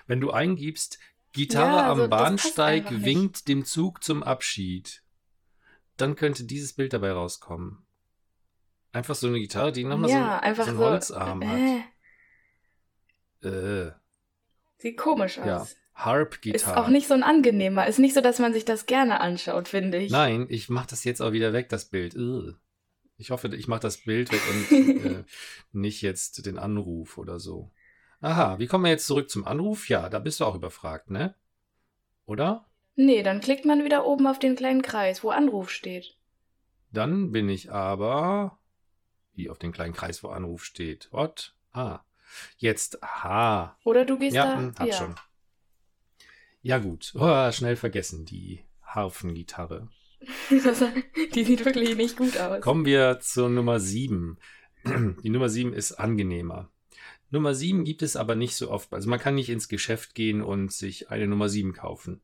[0.07, 0.99] Wenn du eingibst,
[1.33, 5.03] Gitarre ja, am Bahnsteig winkt dem Zug zum Abschied
[5.97, 7.79] dann könnte dieses Bild dabei rauskommen.
[8.93, 11.83] Einfach so eine Gitarre, die nochmal ja, so, so einen so, Holzarm äh.
[13.43, 13.53] hat.
[13.53, 13.93] Äh.
[14.79, 15.47] Sieht komisch aus.
[15.47, 15.67] Ja.
[15.95, 16.73] Harp-Gitarre.
[16.73, 17.87] Ist auch nicht so ein angenehmer.
[17.87, 20.11] Ist nicht so, dass man sich das gerne anschaut, finde ich.
[20.11, 22.15] Nein, ich mache das jetzt auch wieder weg, das Bild.
[23.23, 25.25] Ich hoffe, ich mache das Bild weg und äh,
[25.71, 27.71] nicht jetzt den Anruf oder so.
[28.21, 29.89] Aha, wie kommen wir jetzt zurück zum Anruf?
[29.89, 31.37] Ja, da bist du auch überfragt, ne?
[32.27, 32.67] Oder?
[32.97, 36.17] Nee, dann klickt man wieder oben auf den kleinen Kreis, wo Anruf steht.
[36.91, 38.59] Dann bin ich aber.
[39.35, 41.09] Wie auf den kleinen Kreis, wo Anruf steht.
[41.13, 41.55] What?
[41.71, 42.01] Ah.
[42.57, 43.05] Jetzt.
[43.05, 43.79] Aha.
[43.85, 44.59] Oder du gehst ja, da.
[44.59, 44.95] Hm, hab ja.
[44.95, 45.15] schon.
[46.61, 47.13] Ja, gut.
[47.15, 49.89] Oh, schnell vergessen, die Harfengitarre.
[51.35, 52.61] Die sieht wirklich nicht gut aus.
[52.61, 54.39] Kommen wir zur Nummer 7.
[55.23, 56.71] Die Nummer 7 ist angenehmer.
[57.31, 58.93] Nummer 7 gibt es aber nicht so oft.
[58.93, 62.21] Also man kann nicht ins Geschäft gehen und sich eine Nummer 7 kaufen.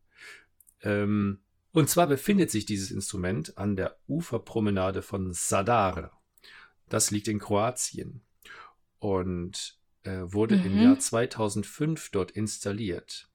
[0.82, 1.38] Ähm,
[1.72, 6.20] und zwar befindet sich dieses Instrument an der Uferpromenade von Sadar.
[6.88, 8.22] Das liegt in Kroatien
[8.98, 10.64] und äh, wurde mhm.
[10.66, 13.27] im Jahr 2005 dort installiert.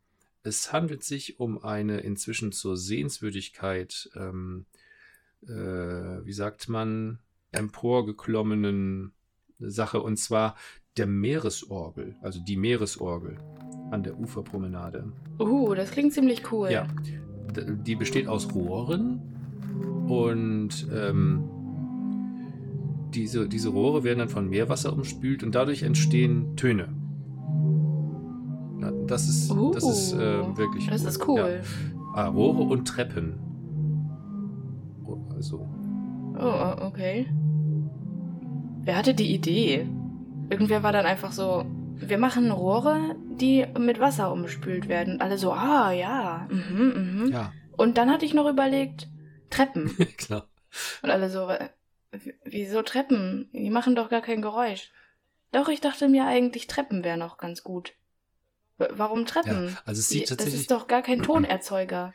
[0.46, 4.66] Es handelt sich um eine inzwischen zur Sehenswürdigkeit, ähm,
[5.44, 7.20] äh, wie sagt man,
[7.52, 9.14] emporgeklommenen
[9.60, 10.56] Sache, und zwar
[10.98, 13.38] der Meeresorgel, also die Meeresorgel
[13.92, 15.14] an der Uferpromenade.
[15.40, 16.70] Uh, das klingt ziemlich cool.
[16.70, 16.88] Ja,
[17.56, 19.22] die besteht aus Rohren
[20.10, 21.50] und ähm,
[23.14, 27.03] diese, diese Rohre werden dann von Meerwasser umspült und dadurch entstehen Töne.
[29.14, 31.08] Das ist, uh, das ist äh, wirklich Das cool.
[31.08, 31.62] ist cool.
[31.62, 32.14] Ja.
[32.16, 33.40] Ah, Rohre und Treppen.
[35.36, 35.68] Also.
[36.40, 37.28] Oh, okay.
[38.82, 39.88] Wer hatte die Idee?
[40.50, 41.64] Irgendwer war dann einfach so,
[41.96, 45.22] wir machen Rohre, die mit Wasser umspült werden.
[45.22, 47.32] Alle so, ah ja, mhm, mhm.
[47.32, 47.54] Ja.
[47.78, 49.10] Und dann hatte ich noch überlegt,
[49.52, 49.96] Treppen.
[50.18, 50.48] Klar.
[51.04, 51.52] Und alle so,
[52.46, 53.52] wieso Treppen?
[53.54, 54.92] Die machen doch gar kein Geräusch.
[55.52, 57.94] Doch, ich dachte mir eigentlich, Treppen wären noch ganz gut.
[58.92, 59.70] Warum Treppen?
[59.70, 60.54] Ja, also es sieht tatsächlich...
[60.54, 62.14] Das ist doch gar kein Tonerzeuger.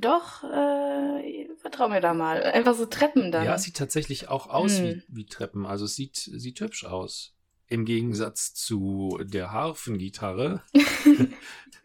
[0.00, 2.42] Doch, äh, vertrau mir da mal.
[2.42, 3.44] Einfach so Treppen dann.
[3.44, 4.84] Ja, es sieht tatsächlich auch aus hm.
[4.84, 5.66] wie, wie Treppen.
[5.66, 7.34] Also es sieht, sieht hübsch aus.
[7.68, 10.62] Im Gegensatz zu der Harfengitarre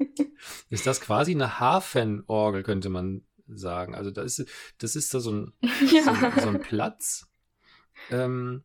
[0.69, 3.95] ist das quasi eine Hafenorgel, könnte man sagen.
[3.95, 4.45] Also da ist,
[4.77, 5.53] das ist da so ein,
[5.91, 6.03] ja.
[6.03, 7.27] so, so, ein Platz,
[8.09, 8.63] ähm,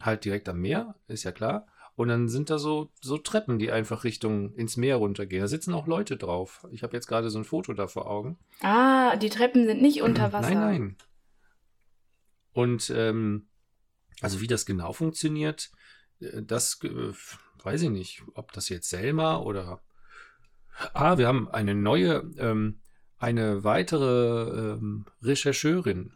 [0.00, 1.66] halt direkt am Meer, ist ja klar.
[1.98, 5.42] Und dann sind da so, so Treppen, die einfach Richtung ins Meer runtergehen.
[5.42, 6.64] Da sitzen auch Leute drauf.
[6.70, 8.38] Ich habe jetzt gerade so ein Foto da vor Augen.
[8.60, 10.54] Ah, die Treppen sind nicht unter Wasser.
[10.54, 10.96] Nein, nein.
[12.52, 13.48] Und ähm,
[14.20, 15.72] also wie das genau funktioniert,
[16.20, 17.12] äh, das äh,
[17.64, 19.80] weiß ich nicht, ob das jetzt Selma oder.
[20.94, 22.78] Ah, wir haben eine neue, ähm,
[23.16, 26.12] eine weitere ähm, Rechercheurin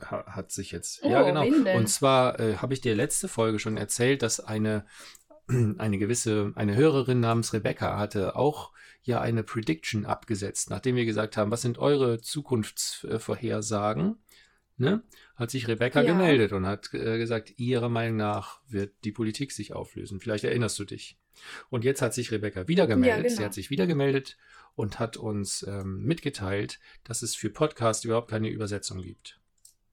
[0.00, 1.00] hat sich jetzt.
[1.02, 1.44] Oh, ja, genau.
[1.76, 4.86] Und zwar äh, habe ich dir letzte Folge schon erzählt, dass eine,
[5.48, 11.36] eine gewisse, eine Hörerin namens Rebecca hatte auch ja eine Prediction abgesetzt, nachdem wir gesagt
[11.36, 14.16] haben, was sind eure Zukunftsvorhersagen?
[14.78, 15.02] Ne?
[15.36, 16.06] Hat sich Rebecca ja.
[16.12, 20.20] gemeldet und hat äh, gesagt, ihrer Meinung nach wird die Politik sich auflösen.
[20.20, 21.18] Vielleicht erinnerst du dich.
[21.70, 23.16] Und jetzt hat sich Rebecca wieder gemeldet.
[23.16, 23.36] Ja, genau.
[23.36, 24.36] Sie hat sich wieder gemeldet
[24.74, 29.40] und hat uns ähm, mitgeteilt, dass es für Podcast überhaupt keine Übersetzung gibt.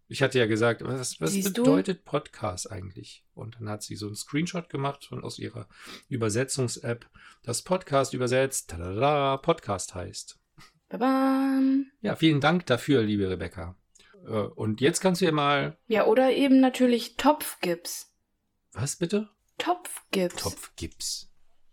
[0.08, 2.04] Ich hatte ja gesagt, was, was bedeutet du?
[2.04, 3.24] Podcast eigentlich?
[3.34, 5.68] Und dann hat sie so einen Screenshot gemacht und aus ihrer
[6.10, 7.10] Übersetzungs-App
[7.44, 8.70] das Podcast übersetzt.
[8.70, 10.39] Tada, Podcast heißt.
[10.89, 11.88] Babam.
[12.02, 13.76] Ja, vielen Dank dafür, liebe Rebecca.
[14.26, 15.78] Äh, und jetzt kannst du ja mal.
[15.88, 18.13] Ja, oder eben natürlich Topfgips.
[18.74, 19.30] Was bitte?
[19.58, 20.36] Topfgips.
[20.36, 21.32] Topfgips.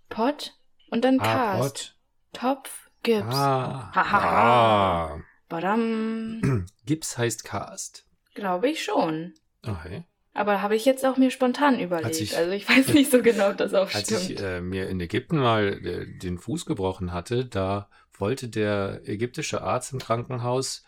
[0.08, 0.54] Pot
[0.90, 1.24] und dann Ah,
[1.58, 1.60] Cast.
[1.60, 1.96] Pot.
[2.32, 3.34] Topfgips.
[3.34, 3.90] Ah.
[3.94, 5.14] Hahaha.
[5.14, 5.20] ah.
[5.48, 6.66] Badam.
[6.86, 8.06] Gips heißt Cast.
[8.34, 9.34] Glaube ich schon.
[9.66, 10.04] Okay.
[10.32, 12.20] Aber habe ich jetzt auch mir spontan überlegt.
[12.20, 14.30] ich- also ich weiß nicht so genau, ob das auch Als stimmt.
[14.30, 19.62] ich äh, mir in Ägypten mal äh, den Fuß gebrochen hatte, da wollte der ägyptische
[19.62, 20.84] Arzt im Krankenhaus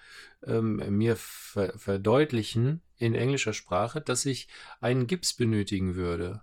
[0.46, 4.48] ähm, mir ver verdeutlichen in englischer Sprache, dass ich
[4.80, 6.42] einen Gips benötigen würde.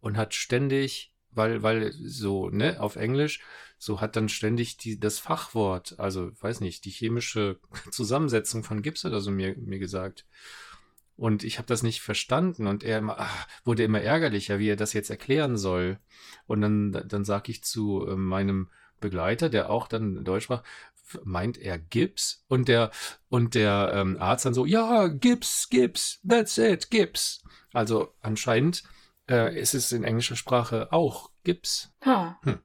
[0.00, 3.40] Und hat ständig, weil, weil so, ne, auf Englisch,
[3.78, 7.58] so hat dann ständig die, das Fachwort, also weiß nicht, die chemische
[7.90, 10.26] Zusammensetzung von Gips oder so mir, mir gesagt.
[11.16, 14.76] Und ich habe das nicht verstanden und er immer, ah, wurde immer ärgerlicher, wie er
[14.76, 15.98] das jetzt erklären soll.
[16.46, 20.62] Und dann, dann sage ich zu äh, meinem Begleiter, der auch dann Deutsch sprach,
[21.24, 22.44] meint er Gips?
[22.48, 22.90] Und der,
[23.28, 27.42] und der ähm, Arzt dann so, ja, Gips, Gips, that's it, Gips.
[27.72, 28.82] Also anscheinend
[29.32, 31.92] äh, ist es in englischer Sprache auch Gips.
[32.04, 32.38] Ha.
[32.42, 32.60] Hm.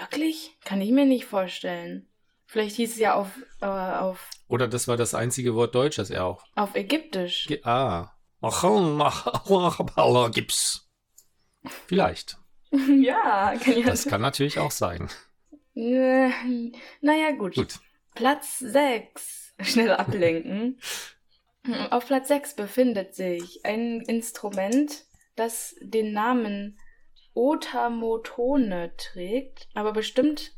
[0.00, 0.56] Wirklich?
[0.64, 2.08] Kann ich mir nicht vorstellen.
[2.46, 3.28] Vielleicht hieß es ja auf,
[3.60, 6.44] äh, auf, Oder das war das einzige Wort Deutsch, das er auch.
[6.54, 7.46] auf Ägyptisch.
[7.46, 8.12] Ge ah.
[10.30, 10.88] Gips.
[11.86, 12.38] Vielleicht.
[12.70, 15.08] ja, kann ja Das kann natürlich auch sein.
[15.74, 16.30] Äh,
[17.00, 17.54] Naja, gut.
[17.54, 17.80] Gut.
[18.14, 19.54] Platz 6.
[19.60, 20.78] Schnell ablenken.
[21.90, 25.04] Auf Platz 6 befindet sich ein Instrument,
[25.36, 26.78] das den Namen
[27.34, 30.52] Otamotone trägt, aber bestimmt,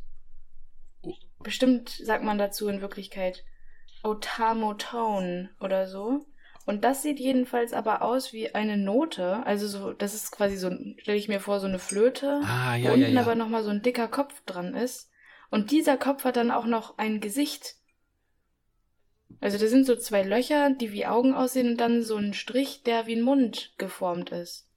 [1.41, 3.45] bestimmt sagt man dazu in Wirklichkeit
[4.03, 6.27] Otamotone oder so.
[6.67, 9.45] Und das sieht jedenfalls aber aus wie eine Note.
[9.47, 12.77] Also so, das ist quasi so, stelle ich mir vor, so eine Flöte Ah, wo
[12.77, 13.21] ja, ja, unten ja.
[13.23, 15.11] aber nochmal so ein dicker Kopf dran ist.
[15.51, 17.77] Und dieser Kopf hat dann auch noch ein Gesicht.
[19.41, 22.83] Also da sind so zwei Löcher, die wie Augen aussehen und dann so ein Strich,
[22.83, 24.68] der wie ein Mund geformt ist.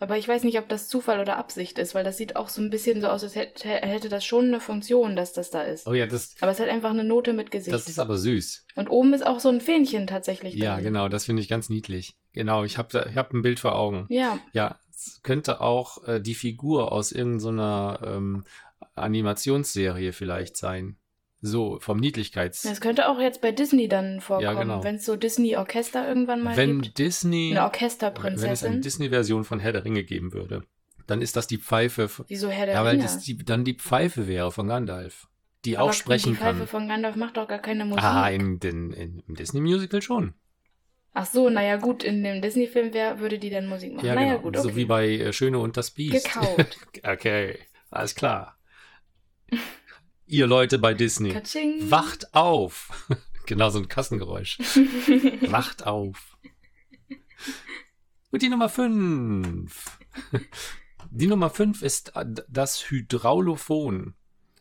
[0.00, 2.62] Aber ich weiß nicht, ob das Zufall oder Absicht ist, weil das sieht auch so
[2.62, 5.86] ein bisschen so aus, als hätte, hätte das schon eine Funktion, dass das da ist.
[5.88, 7.74] Oh ja, das, Aber es hat einfach eine Note mit Gesicht.
[7.74, 8.64] das ist aber süß.
[8.76, 10.84] und oben ist auch so ein Fähnchen tatsächlich Ja, drin.
[10.84, 12.14] genau, das finde ich ganz niedlich.
[12.32, 14.06] Genau, ich habe ich hab ein Bild vor Augen.
[14.08, 18.44] Ja, Ja, es könnte auch äh, die Figur aus irgendeiner ähm,
[18.94, 20.96] Animationsserie vielleicht sein.
[21.40, 22.62] So, vom Niedlichkeits...
[22.62, 24.82] das könnte auch jetzt bei Disney dann vorkommen, genau.
[24.82, 26.98] wenn es so Disney-Orchester irgendwann mal Wenn gibt.
[26.98, 27.36] Disney...
[27.36, 28.82] Eine Wenn es eine Orchesterprinzessin.
[28.82, 30.64] Disney-Version von Herr der Ringe geben würde,
[31.06, 32.10] dann ist das die Pfeife...
[32.26, 33.04] Wieso Herr der Ja, weil Ringe?
[33.04, 35.28] das die, dann die Pfeife wäre von Gandalf.
[35.64, 36.66] Die Aber auch sprechen Die Pfeife kann.
[36.66, 38.02] von Gandalf macht doch gar keine Musik.
[38.02, 40.34] Ah, in, den, in, im Disney-Musical schon.
[41.14, 44.06] Ach so, naja gut, in dem Disney-Film wär, würde die dann Musik machen.
[44.06, 44.42] Ja, naja genau.
[44.42, 44.68] gut, okay.
[44.68, 46.32] So wie bei äh, Schöne und das Biest.
[46.32, 46.78] Gekauft.
[47.04, 47.58] okay,
[47.90, 48.56] alles klar.
[50.28, 51.90] Ihr Leute bei Disney, Katsching.
[51.90, 52.90] wacht auf.
[53.46, 54.58] genau, so ein Kassengeräusch.
[55.48, 56.36] wacht auf.
[58.30, 59.98] Und die Nummer 5.
[61.10, 62.12] Die Nummer 5 ist
[62.48, 64.14] das Hydraulophon.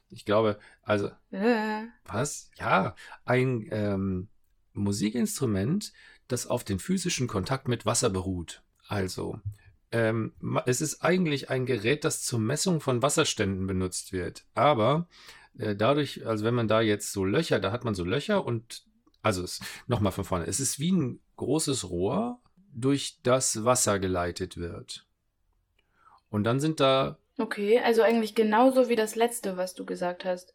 [0.10, 2.50] Ich glaube, also, Äh, was?
[2.58, 4.30] Ja, ein ähm,
[4.72, 5.92] Musikinstrument,
[6.30, 8.64] das auf den physischen Kontakt mit Wasser beruht.
[8.88, 9.42] Also,
[9.92, 10.32] ähm,
[10.66, 14.46] es ist eigentlich ein Gerät, das zur Messung von Wasserständen benutzt wird.
[14.54, 15.10] Aber
[15.58, 18.84] äh, dadurch, also wenn man da jetzt so Löcher, da hat man so Löcher und,
[19.22, 22.42] also es, nochmal von vorne, es ist wie ein großes Rohr,
[22.74, 25.08] durch das Wasser geleitet wird.
[26.30, 30.54] Und dann sind da okay, also eigentlich genauso wie das letzte, was du gesagt hast.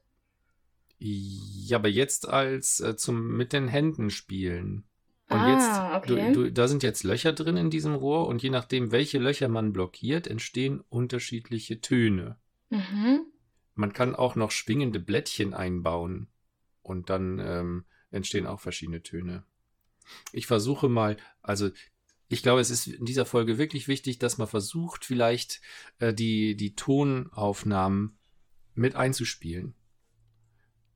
[0.99, 4.85] Ja, aber jetzt als äh, zum mit den Händen spielen.
[5.29, 6.33] Und Ah, jetzt, okay.
[6.33, 9.49] du, du, da sind jetzt Löcher drin in diesem Rohr und je nachdem, welche Löcher
[9.49, 12.37] man blockiert, entstehen unterschiedliche Töne.
[12.71, 13.32] Mhm.
[13.75, 16.29] Man kann auch noch schwingende Blättchen einbauen
[16.83, 19.45] und dann ähm, entstehen auch verschiedene Töne.
[20.33, 21.71] Ich versuche mal, also
[22.29, 25.61] ich glaube, es ist in dieser Folge wirklich wichtig, dass man versucht, vielleicht
[25.99, 28.19] äh, die, die Tonaufnahmen
[28.75, 29.75] mit einzuspielen.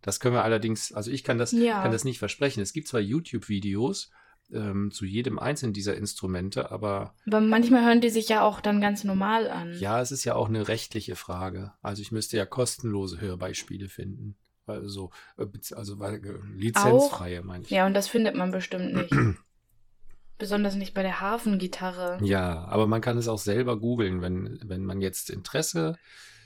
[0.03, 1.83] Das können wir allerdings, also ich kann das, Ja.
[1.83, 2.63] kann das nicht versprechen.
[2.63, 4.11] Es gibt zwar YouTube-Videos
[4.53, 8.81] ähm, zu jedem einzelnen dieser Instrumente, aber Aber manchmal hören die sich ja auch dann
[8.81, 9.77] ganz normal an.
[9.79, 11.73] ja, es ist ja auch eine rechtliche Frage.
[11.83, 14.37] Also ich müsste ja kostenlose Hörbeispiele finden.
[14.67, 16.21] Also, äh, also äh,
[16.57, 17.71] lizenzfreie, meine ich.
[17.71, 19.13] Ja, und das findet man bestimmt nicht.
[20.39, 22.19] Besonders nicht bei der Hafengitarre.
[22.23, 25.97] Ja, aber man kann es auch selber googeln, wenn, wenn man jetzt Interesse.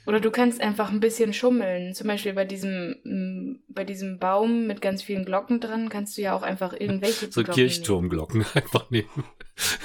[0.07, 1.93] Oder du kannst einfach ein bisschen schummeln.
[1.93, 6.21] Zum Beispiel bei diesem, mm, bei diesem Baum mit ganz vielen Glocken dran kannst du
[6.21, 9.09] ja auch einfach irgendwelche So Glocken Kirchturmglocken einfach nehmen.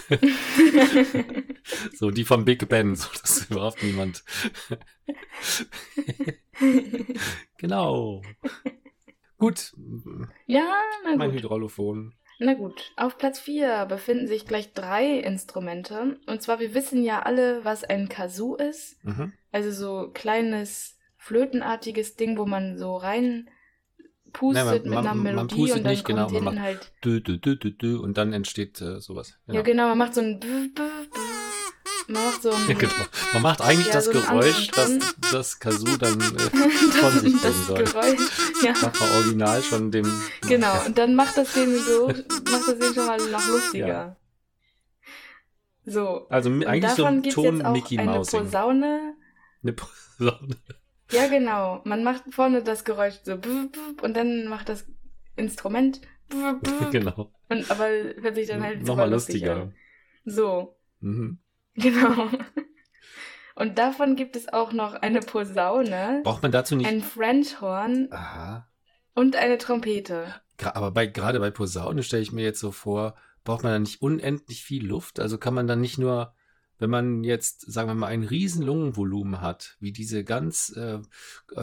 [0.08, 0.34] nehmen.
[1.94, 4.22] So die vom Big Ben, so dass überhaupt niemand.
[7.58, 8.22] genau.
[9.38, 9.72] Gut,
[10.46, 10.72] Ja,
[11.04, 11.40] na mein gut.
[11.40, 12.14] Hydrolophon.
[12.38, 12.92] Na gut.
[12.96, 16.18] Auf Platz 4 befinden sich gleich drei Instrumente.
[16.26, 19.02] Und zwar, wir wissen ja alle, was ein Kazoo ist.
[19.04, 19.32] Mhm.
[19.52, 23.48] Also so kleines flötenartiges Ding, wo man so rein
[24.32, 26.54] pustet Nein, man- mit man- einer man Melodie pustet und dann nicht, genau, kommt man
[26.54, 26.92] hinten halt.
[27.04, 29.38] Dü, dü, dü, dü, dü, und dann entsteht äh, sowas.
[29.46, 30.38] Ja, genau, man macht so ein.
[30.40, 30.74] Man
[32.08, 32.68] macht so ein.
[32.68, 32.92] Ja, genau.
[33.32, 34.98] Man macht eigentlich Ja, das so Geräusch, das
[35.32, 36.22] das Kazoo dann äh,
[37.00, 37.84] von sich bringen das soll.
[37.84, 38.20] Geräusch.
[38.62, 38.72] Ja.
[38.72, 40.04] Macht man original schon dem.
[40.42, 40.82] Genau, Ja.
[40.86, 44.16] und dann macht das den so, macht das den schon mal noch lustiger.
[45.84, 46.26] So.
[46.28, 48.40] Also eigentlich so ein Ton Mickey eine Mousing.
[48.44, 49.14] Posaune.
[49.62, 50.56] Eine Posaune.
[51.12, 51.80] Ja, genau.
[51.84, 53.34] Man macht vorne das Geräusch so
[54.02, 54.84] und dann macht das
[55.36, 56.00] Instrument
[56.90, 57.30] genau.
[57.48, 57.86] und aber
[58.20, 59.56] hört sich dann halt Nochmal lustiger.
[59.62, 59.74] an.
[60.24, 61.38] So, Mhm.
[61.82, 62.28] genau.
[63.54, 66.86] Und davon gibt es auch noch eine Posaune, Braucht man dazu nicht.
[66.86, 68.68] ein French Horn Aha.
[69.14, 70.34] und eine Trompete.
[70.62, 74.02] Aber bei, gerade bei Posaune stelle ich mir jetzt so vor, braucht man da nicht
[74.02, 75.20] unendlich viel Luft?
[75.20, 76.34] Also kann man dann nicht nur,
[76.78, 80.98] wenn man jetzt, sagen wir mal, ein riesen Lungenvolumen hat, wie diese ganz äh,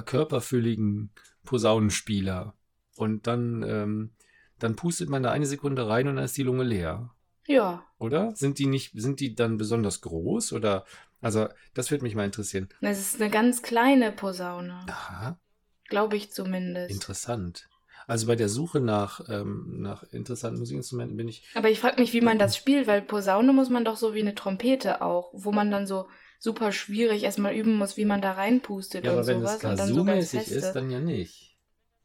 [0.05, 1.11] körperfülligen
[1.43, 2.55] Posaunenspieler,
[2.95, 4.11] und dann, ähm,
[4.59, 7.09] dann pustet man da eine Sekunde rein und dann ist die Lunge leer.
[7.47, 8.35] Ja, Oder?
[8.35, 10.53] Sind die nicht, sind die dann besonders groß?
[10.53, 10.85] Oder,
[11.21, 12.67] also, das würde mich mal interessieren.
[12.81, 15.37] es ist eine ganz kleine Posaune, Aha,
[15.89, 16.91] glaube ich zumindest.
[16.91, 17.67] interessant.
[18.05, 22.11] Also bei der Suche nach, ähm, nach interessanten Musikinstrumenten bin ich Aber ich frage mich,
[22.11, 25.53] wie man das spielt, weil Posaune muss man doch so wie eine Trompete auch, wo
[25.53, 29.27] man dann so super schwierig erstmal üben muss, wie man da reinpustet Ja, und aber
[29.27, 29.63] wenn sowas.
[29.63, 30.55] es und dann so ganz feste.
[30.55, 31.52] ist, dann ja nicht.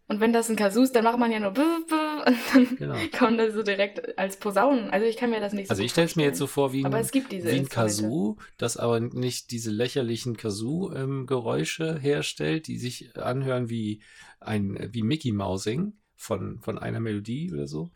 [0.08, 1.48] Und wenn das ein Kazoo ist, dann macht man ja nur
[2.26, 2.96] und dann Genau.
[3.18, 4.88] kommt das so direkt als Posaunen.
[4.90, 6.72] Also ich kann mir das nicht so Also ich stelle es mir jetzt so vor
[6.72, 7.68] wie ein, Aber es gibt diese wie ein.
[7.68, 14.00] Kazoo, das aber nicht diese lächerlichen Kazoo-Geräusche herstellt, die sich anhören wie
[14.40, 17.90] ein wie Mickey Mousing von, von einer Melodie oder so.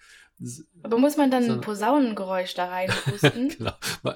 [0.82, 3.48] Aber muss man dann So- ein Posaunengeräusch da reinpusten?
[3.58, 3.72] Genau.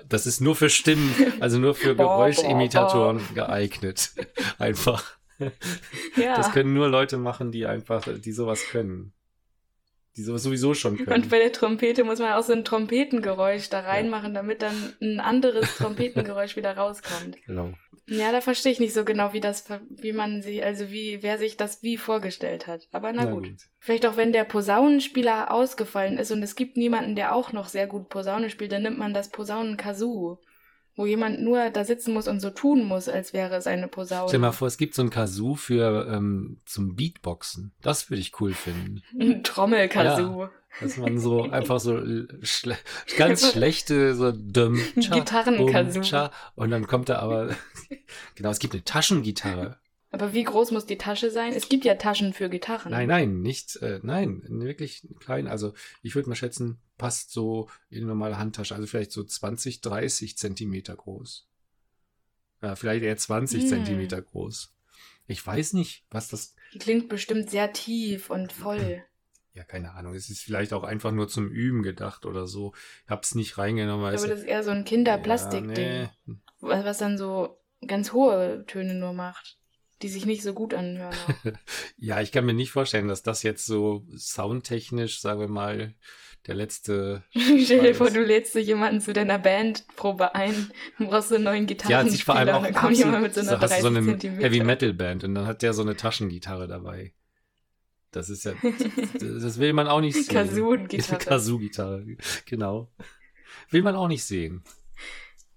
[0.09, 4.11] Das ist nur für Stimmen, also nur für Geräuschimitatoren geeignet.
[4.59, 5.16] Einfach.
[6.17, 6.37] ja.
[6.37, 9.13] Das können nur Leute machen, die einfach, die sowas können.
[10.17, 11.23] Die sowas sowieso schon können.
[11.23, 15.21] Und bei der Trompete muss man auch so ein Trompetengeräusch da reinmachen, damit dann ein
[15.21, 17.37] anderes Trompetengeräusch wieder rauskommt.
[17.47, 17.73] Genau.
[18.09, 21.39] Ja, da verstehe ich nicht so genau, wie das, wie man sie, also wie, wer
[21.39, 22.87] sich das wie vorgestellt hat.
[22.93, 23.49] Aber na, gut.
[23.81, 27.89] Vielleicht auch, wenn der Posaunenspieler ausgefallen ist und es gibt niemanden, der auch noch sehr
[27.89, 30.39] gut Posaune spielt, dann nimmt man das Posaunen-Kazoo,
[30.97, 34.29] wo jemand nur da sitzen muss und so tun muss, als wäre es eine Posaune.
[34.29, 37.73] Stell dir mal vor, es gibt so ein Kazoo für ähm, zum Beatboxen.
[37.83, 39.03] Das würde ich cool finden.
[39.21, 40.49] Ein Trommelkazoo.
[40.81, 42.03] Dass man so einfach so
[42.43, 42.77] schle
[43.17, 46.29] ganz schlechte so dumm Ein Gitarrenkazoo.
[46.55, 47.57] und dann kommt da aber
[48.35, 49.79] genau, es gibt eine Taschengitarre.
[50.11, 51.53] Aber wie groß muss die Tasche sein?
[51.55, 52.91] Es gibt ja Taschen für Gitarren.
[52.93, 57.99] Nein, nein, nicht äh, nein, wirklich klein, also ich würde mal schätzen, passt so in
[57.99, 61.47] eine normale Handtasche, also vielleicht so 20, 30 Zentimeter groß.
[62.63, 63.69] Ja, vielleicht eher 20 Hm.
[63.69, 64.73] Zentimeter groß.
[65.27, 69.03] Ich weiß nicht, was das Die klingt bestimmt sehr tief und voll.
[69.55, 70.13] Ja, keine Ahnung.
[70.15, 72.75] Es ist vielleicht auch einfach nur zum Üben gedacht oder so.
[73.07, 74.05] Ich hab's nicht reingenommen.
[74.05, 76.37] Aber das ist eher so ein Kinderplastikding, Ja, nee.
[76.61, 79.57] was dann so ganz hohe Töne nur macht,
[80.03, 81.17] die sich nicht so gut anhören.
[81.97, 85.95] ja, ich kann mir nicht vorstellen, dass das jetzt so soundtechnisch, sagen wir mal,
[86.47, 87.25] der letzte.
[87.31, 91.45] Stell dir vor, du lädst so jemanden zu deiner Bandprobe ein, du brauchst so einen
[91.45, 93.51] neuen Ja, es sieht vor allem Gitarrenspieler auch und dann kommt jemand mit so einer
[93.51, 94.43] so, hast du 30 so eine.
[94.43, 97.13] Heavy Metal Band und dann hat der so eine Taschengitarre dabei.
[98.13, 98.53] Das ist ja,
[99.21, 100.35] das, will man auch nicht sehen.
[100.35, 101.19] Kazoo-Gitarre.
[101.25, 102.91] Kazoo-Gitarre, genau.
[103.71, 104.63] Will man auch nicht sehen.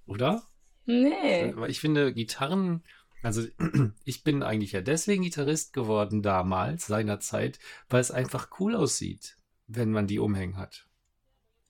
[0.06, 0.44] Oder?
[0.86, 1.54] Nee.
[1.56, 2.84] Aber ich finde Gitarren,
[3.22, 3.44] also
[4.04, 9.38] ich bin eigentlich ja deswegen Gitarrist geworden damals, seinerzeit, weil es einfach cool aussieht,
[9.70, 10.86] wenn man die umhängen hat.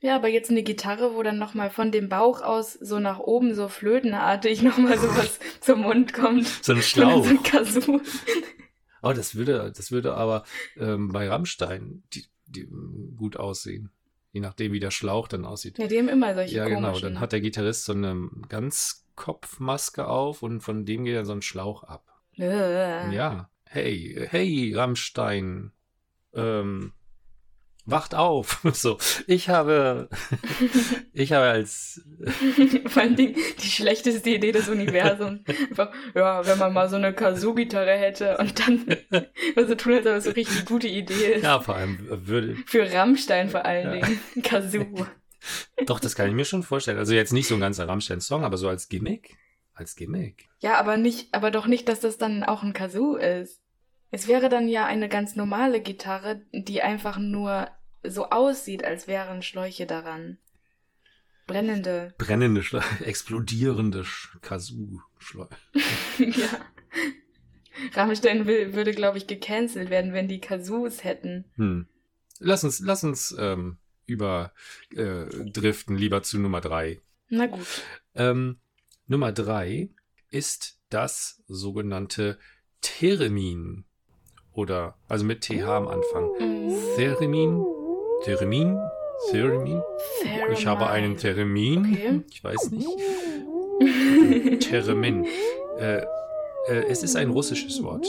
[0.02, 3.54] Ja, aber jetzt eine Gitarre, wo dann nochmal von dem Bauch aus so nach oben
[3.54, 6.48] so flötenartig nochmal sowas zum Mund kommt.
[6.48, 7.26] So ein Schlauch.
[7.26, 8.00] so ein Kazoo.
[9.02, 10.44] Oh, das würde, das würde aber
[10.78, 13.92] ähm, bei Rammstein die, die, ähm, gut aussehen.
[14.32, 15.78] Je nachdem, wie der Schlauch dann aussieht.
[15.80, 16.90] Ja, die haben immer solche Ja, genau.
[16.90, 17.14] komischen.
[17.14, 21.42] Dann hat der Gitarrist so eine Ganzkopfmaske auf und von dem geht dann so ein
[21.42, 22.06] Schlauch ab.
[22.38, 23.14] Äh.
[23.14, 23.50] Ja.
[23.66, 25.72] Hey, hey, Rammstein.
[26.34, 26.94] Ähm,
[27.92, 28.62] wacht auf.
[28.74, 30.10] So, ich habe,
[31.14, 32.02] ich habe als,
[32.88, 35.42] Vor allem die, die schlechteste Idee des Universums.
[35.48, 38.86] Einfach, ja, wenn man mal so eine Kazoo-Gitarre hätte und dann
[39.68, 41.44] so tun, als ob es so richtig gute Idee ist.
[41.44, 44.06] ja, vor allem würde, Für Rammstein vor allen Ja.
[44.06, 44.20] Dingen.
[44.44, 45.06] Kazoo.
[45.86, 46.98] doch, das kann ich mir schon vorstellen.
[46.98, 49.38] Also jetzt nicht so ein ganzer Rammstein-Song, aber so als Gimmick.
[49.74, 50.50] Als Gimmick.
[50.60, 53.62] Ja, aber nicht, aber doch nicht, dass das dann auch ein Kazoo ist.
[54.12, 57.68] Es wäre dann ja eine ganz normale Gitarre, die einfach nur
[58.04, 60.38] so aussieht, als wären Schläuche daran.
[61.48, 62.14] Brennende.
[62.18, 64.06] Brennende, Schle explodierende
[64.42, 65.50] Kazoo-Schläuche.
[66.20, 66.66] ja.
[67.94, 71.46] Rammstein will, würde, glaube ich, gecancelt werden, wenn die Kazoos hätten.
[71.56, 71.88] Hm.
[72.40, 77.02] Lass uns, lass uns ähm, überdriften, äh, lieber zu Nummer drei.
[77.30, 77.66] Na gut.
[78.16, 78.60] Ähm,
[79.08, 79.90] Nummer drei
[80.30, 82.38] ist das sogenannte
[82.82, 83.86] Theremin.
[84.52, 86.30] Oder, also mit TH am Anfang.
[86.40, 86.78] Mhm.
[86.96, 87.64] Theremin,
[88.24, 88.80] Theremin.
[89.32, 89.82] Theremin.
[90.54, 91.80] Ich habe einen Theremin.
[91.94, 92.22] Okay.
[92.30, 92.88] Ich weiß nicht.
[94.70, 95.26] Theremin.
[95.78, 96.04] Äh,
[96.68, 98.06] äh, es ist ein russisches Wort,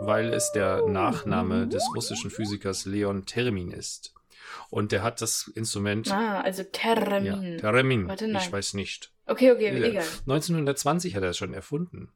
[0.00, 4.14] weil es der Nachname des russischen Physikers Leon Theremin ist.
[4.70, 6.10] Und der hat das Instrument.
[6.12, 8.08] Ah, also Ja, Termin.
[8.08, 8.52] Warte, Ich nein.
[8.52, 9.12] weiß nicht.
[9.26, 9.86] Okay, okay, Ja.
[9.86, 10.04] egal.
[10.26, 12.10] 1920 hat er es schon erfunden.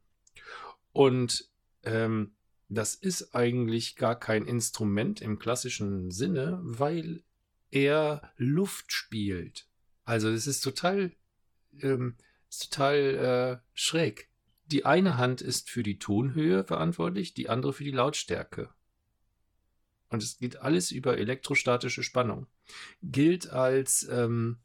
[0.93, 1.47] Und
[1.85, 2.33] ähm,
[2.69, 7.23] das ist eigentlich gar kein Instrument im klassischen Sinne, weil
[7.73, 9.67] er Luft spielt.
[10.05, 11.11] Also es ist total,
[11.81, 12.15] ähm,
[12.49, 14.29] ist total äh, schräg.
[14.67, 18.71] Die eine Hand ist für die Tonhöhe verantwortlich, die andere für die Lautstärke.
[20.11, 22.47] Und es geht alles über elektrostatische Spannung.
[23.03, 24.59] Gilt als ähm,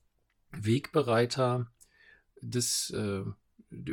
[0.51, 1.71] Wegbereiter
[2.41, 3.23] des, äh,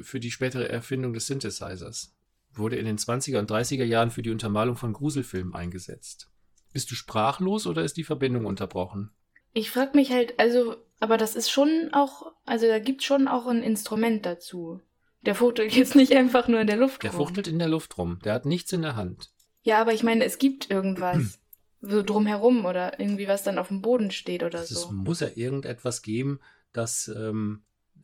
[0.02, 2.14] für die spätere Erfindung des Synthesizers.
[2.52, 6.33] Wurde in den 20er und 30er Jahren für die Untermalung von Gruselfilmen eingesetzt.
[6.74, 9.10] Bist du sprachlos oder ist die Verbindung unterbrochen?
[9.54, 13.46] Ich frag mich halt, also, aber das ist schon auch, also da gibt schon auch
[13.46, 14.80] ein Instrument dazu.
[15.22, 17.20] Der fuchtelt jetzt nicht einfach nur in der Luft Der rum.
[17.28, 18.18] fuchtelt in der Luft rum.
[18.24, 19.30] Der hat nichts in der Hand.
[19.62, 21.38] Ja, aber ich meine, es gibt irgendwas.
[21.80, 24.90] so drumherum oder irgendwie was dann auf dem Boden steht oder Es so.
[24.90, 26.40] muss ja irgendetwas geben,
[26.72, 27.62] das, ähm,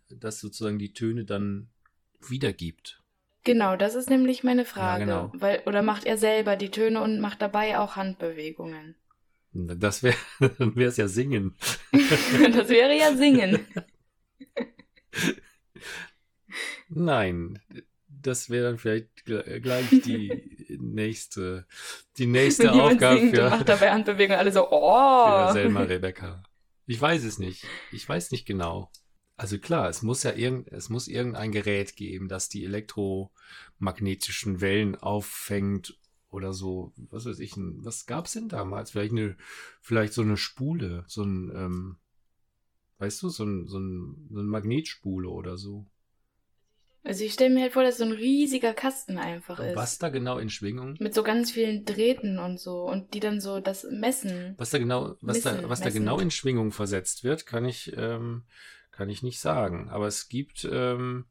[0.08, 1.68] das sozusagen die Töne dann
[2.20, 2.99] wiedergibt.
[3.44, 5.04] Genau, das ist nämlich meine Frage.
[5.04, 5.32] genau.
[5.34, 8.96] Weil, oder macht er selber die Töne und macht dabei auch Handbewegungen?
[9.52, 10.16] Das wäre,
[10.76, 11.56] es ja Singen.
[11.92, 13.66] das wäre ja Singen.
[16.88, 17.60] Nein,
[18.08, 21.66] das wäre dann vielleicht gl- gleich die nächste,
[22.18, 25.52] die nächste Wenn Aufgabe singt und für, macht dabei Handbewegungen, alle so, für oh.
[25.52, 26.42] Selma Rebecca.
[26.86, 27.64] Ich weiß es nicht.
[27.92, 28.90] Ich weiß nicht genau.
[29.40, 34.96] Also klar, es muss ja irgend, es muss irgendein Gerät geben, das die elektromagnetischen Wellen
[34.96, 35.96] auffängt
[36.28, 36.92] oder so.
[37.08, 38.90] Was weiß ich, was gab's denn damals?
[38.90, 39.38] Vielleicht eine,
[39.80, 41.96] vielleicht so eine Spule, so ein, ähm,
[42.98, 45.86] weißt du, so ein, so ein, so ein Magnetspule oder so.
[47.02, 49.74] Also ich stelle mir halt vor, dass so ein riesiger Kasten einfach ist.
[49.74, 50.96] Was da genau in Schwingung?
[51.00, 52.82] Mit so ganz vielen Drähten und so.
[52.82, 54.54] Und die dann so das messen.
[54.58, 56.00] Was da genau, was da, Messen, was da messen.
[56.00, 58.42] genau in Schwingung versetzt wird, kann ich, ähm,
[59.00, 59.88] kann ich nicht sagen.
[59.88, 61.24] Aber es gibt, ähm,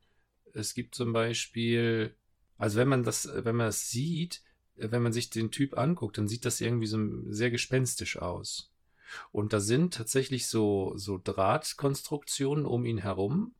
[0.53, 2.15] es gibt zum Beispiel,
[2.57, 4.41] also wenn man das, wenn man das sieht,
[4.77, 6.97] äh, wenn man sich den Typ anguckt, dann sieht das irgendwie so
[7.31, 8.73] sehr gespenstisch aus.
[9.31, 13.53] Und da sind tatsächlich so, so Drahtkonstruktionen um ihn herum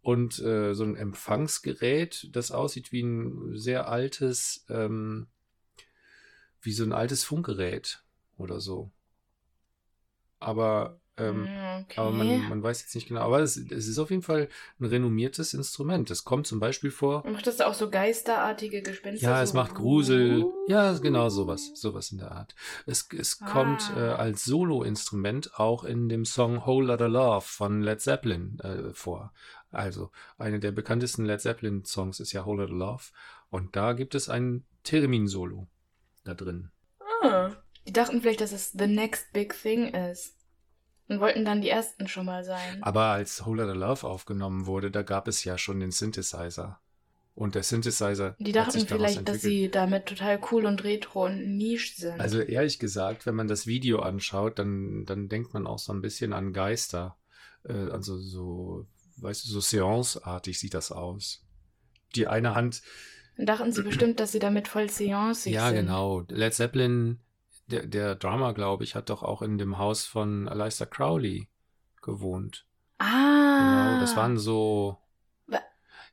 [0.00, 5.26] und äh, so ein Empfangsgerät, das aussieht wie ein sehr altes, ähm,
[6.62, 8.00] wie so ein altes Funkgerät
[8.36, 8.92] oder so.
[10.38, 11.42] Aber, ähm,
[11.82, 12.00] okay.
[12.00, 13.20] aber man, man weiß jetzt nicht genau.
[13.20, 14.48] Aber es, es ist auf jeden Fall
[14.80, 16.10] ein renommiertes Instrument.
[16.10, 17.26] Es kommt zum Beispiel vor.
[17.28, 19.28] Macht das auch so geisterartige Gespenster?
[19.28, 19.42] Ja, so?
[19.44, 20.44] es macht Grusel.
[20.68, 21.70] Ja, genau sowas.
[21.74, 22.54] Sowas in der Art.
[22.86, 23.50] Es, es Ah.
[23.50, 28.92] kommt äh, als Solo-Instrument auch in dem Song Whole Lotta Love von Led Zeppelin äh,
[28.92, 29.32] vor.
[29.70, 33.04] Also, eine der bekanntesten Led Zeppelin-Songs ist ja Whole Lotta Love.
[33.50, 35.66] Und da gibt es ein Theremin-Solo
[36.24, 36.70] da drin.
[37.22, 37.50] Ah.
[37.86, 40.34] Die dachten vielleicht, dass es the next big thing ist.
[41.08, 42.82] Und wollten dann die ersten schon mal sein.
[42.82, 46.80] Aber als Whole Lotta Love aufgenommen wurde, da gab es ja schon den Synthesizer.
[47.34, 49.40] Und der Synthesizer Die dachten vielleicht, dass entwickelt.
[49.40, 52.20] sie damit total cool und retro und niche sind.
[52.20, 56.02] Also ehrlich gesagt, wenn man das Video anschaut, dann, dann denkt man auch so ein
[56.02, 57.16] bisschen an Geister.
[57.64, 58.86] Äh, also so,
[59.18, 61.44] weißt du, so Seance-artig sieht das aus.
[62.16, 62.82] Die eine Hand,
[63.36, 65.76] Dann dachten sie bestimmt, dass sie damit voll seance ja sind.
[65.76, 67.20] genau, Led Zeppelin,
[67.68, 71.48] der, der Drummer, glaube ich, hat doch auch in dem Haus von Aleister Crowley
[72.02, 72.66] gewohnt.
[72.98, 73.88] Ah.
[73.88, 74.98] Genau, das waren so...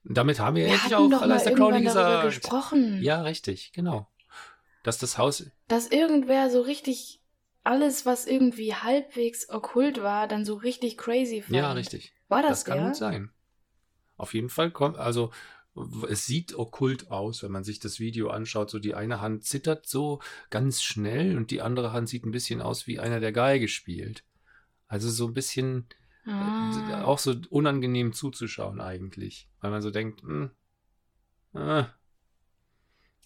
[0.07, 2.25] Damit haben wir Wir hatten auch Aleister Crowley gesagt.
[2.25, 3.01] gesprochen.
[3.01, 4.07] Ja, richtig, genau.
[4.83, 7.21] Dass das Haus, Dass irgendwer so richtig
[7.63, 11.55] alles, was irgendwie halbwegs okkult war, dann so richtig crazy fand.
[11.55, 12.13] ja, richtig.
[12.27, 12.85] War das, Das kann der?
[12.87, 13.31] gut sein.
[14.17, 15.31] Auf jeden Fall kommt, also
[16.09, 18.69] es sieht okkult aus, wenn man sich das Video anschaut.
[18.69, 22.61] So die eine Hand zittert so ganz schnell und die andere Hand sieht ein bisschen
[22.61, 24.23] aus wie einer, der Geige spielt.
[24.87, 25.87] Also so ein bisschen
[26.25, 27.03] äh, Ah.
[27.03, 30.49] auch so unangenehm zuzuschauen eigentlich, weil man so denkt, hm,
[31.53, 31.83] äh.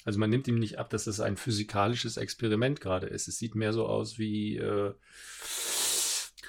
[0.05, 3.27] Also man nimmt ihm nicht ab, dass das ein physikalisches Experiment gerade ist.
[3.27, 4.93] Es sieht mehr so aus wie, äh,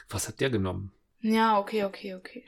[0.09, 0.93] was hat der genommen?
[1.21, 2.45] Ja, okay, okay, okay.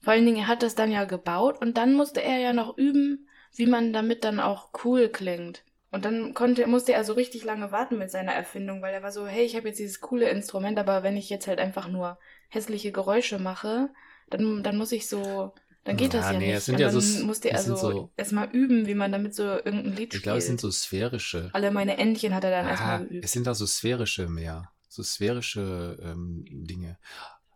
[0.00, 2.76] Vor allen Dingen, er hat das dann ja gebaut und dann musste er ja noch
[2.78, 5.64] üben, wie man damit dann auch cool klingt.
[5.90, 9.10] Und dann konnte, musste er so richtig lange warten mit seiner Erfindung, weil er war
[9.10, 12.18] so, hey, ich habe jetzt dieses coole Instrument, aber wenn ich jetzt halt einfach nur
[12.48, 13.88] hässliche Geräusche mache,
[14.30, 15.52] dann, dann muss ich so,
[15.84, 16.58] dann geht das Ja, ja nee, nicht.
[16.58, 19.34] es sind und ja dann so- musste er so, so- erstmal üben, wie man damit
[19.34, 20.22] so irgendein Lied Ich spielt.
[20.24, 21.50] glaube, es sind so sphärische.
[21.54, 23.24] Alle meine Entchen hat er dann Ah, erstmal geübt.
[23.24, 24.70] es sind auch so sphärische mehr.
[24.88, 26.98] So sphärische ähm, Dinge.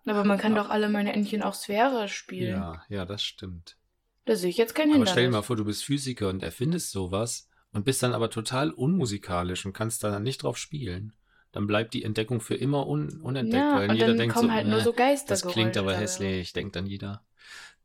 [0.04, 2.56] Aber man kann doch alle meine Entchen auch sphärisch spielen.
[2.56, 3.76] Ja, ja, das stimmt.
[4.24, 5.10] Da sehe ich jetzt kein Aber Hindernis.
[5.12, 8.70] stell dir mal vor, du bist Physiker und erfindest sowas und bist dann aber total
[8.70, 11.12] unmusikalisch und kannst da nicht drauf spielen.
[11.52, 14.48] Dann bleibt die Entdeckung für immer un unentdeckt, ja, weil und jeder dann denkt kommen
[14.48, 15.28] so, halt nur äh, so Geister.
[15.28, 17.24] das klingt aber hässlich, denkt dann jeder.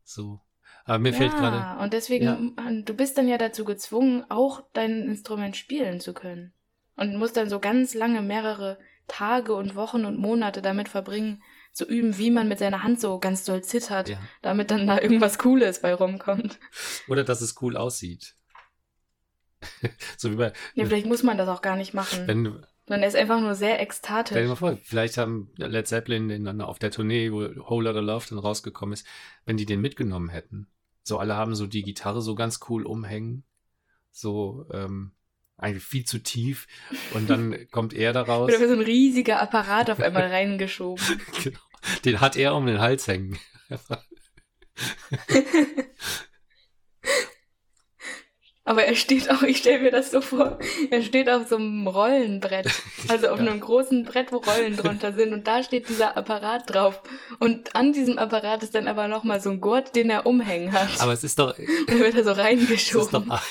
[0.04, 0.40] So.
[0.84, 2.56] Aber mir ja, fällt gerade, und deswegen,
[2.86, 6.54] du bist dann ja dazu gezwungen, auch dein Instrument spielen zu können.
[6.96, 11.42] Und musst dann so ganz lange, mehrere Tage und Wochen und Monate damit verbringen,
[11.72, 14.18] zu üben, wie man mit seiner Hand so ganz doll zittert, ja.
[14.42, 16.58] damit dann da irgendwas Cooles bei rumkommt.
[17.08, 18.34] Oder dass es cool aussieht.
[20.16, 22.26] so wie bei, Ja, vielleicht muss man das auch gar nicht machen.
[22.86, 24.48] wenn er ist einfach nur sehr Stell dir ekstatisch.
[24.48, 28.26] mal vor, vielleicht haben Led Zeppelin den dann auf der Tournee, wo Whole Lotta Love
[28.30, 29.06] dann rausgekommen ist,
[29.44, 30.68] wenn die den mitgenommen hätten.
[31.02, 33.44] So alle haben so die Gitarre so ganz cool umhängen.
[34.10, 35.12] So, ähm,
[35.58, 36.66] eigentlich viel zu tief.
[37.12, 38.48] Und dann kommt er da raus.
[38.54, 41.04] Oder so ein riesiger Apparat auf einmal reingeschoben.
[41.44, 41.58] Genau.
[42.04, 43.38] Den hat er um den Hals hängen.
[48.64, 50.58] Aber er steht auch, ich stelle mir das so vor,
[50.90, 52.66] er steht auf so einem Rollenbrett.
[53.08, 53.46] Also auf Ja.
[53.46, 55.32] einem großen Brett, wo Rollen drunter sind.
[55.32, 57.00] Und da steht dieser Apparat drauf.
[57.38, 61.00] Und an diesem Apparat ist dann aber nochmal so ein Gurt, den er umhängen hat.
[61.00, 61.56] Aber es ist doch,
[61.86, 63.28] dann wird er so es ist reingeschoben.
[63.28, 63.42] doch,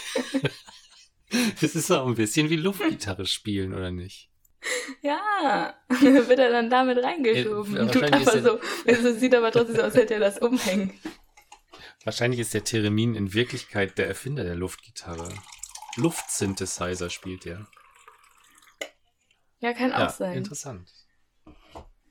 [1.61, 4.29] es ist doch ein bisschen wie Luftgitarre spielen, oder nicht?
[5.01, 7.75] Ja, wird er dann damit reingeschoben.
[7.75, 10.19] Ja, und tut ist so, also es sieht aber trotzdem so aus, als hätte er
[10.19, 10.93] das umhängen.
[12.03, 15.33] Wahrscheinlich ist der Theremin in Wirklichkeit der Erfinder der Luftgitarre.
[15.97, 17.67] Luftsynthesizer spielt er.
[19.59, 20.37] Ja, kann auch Ja, sein.
[20.37, 20.89] interessant.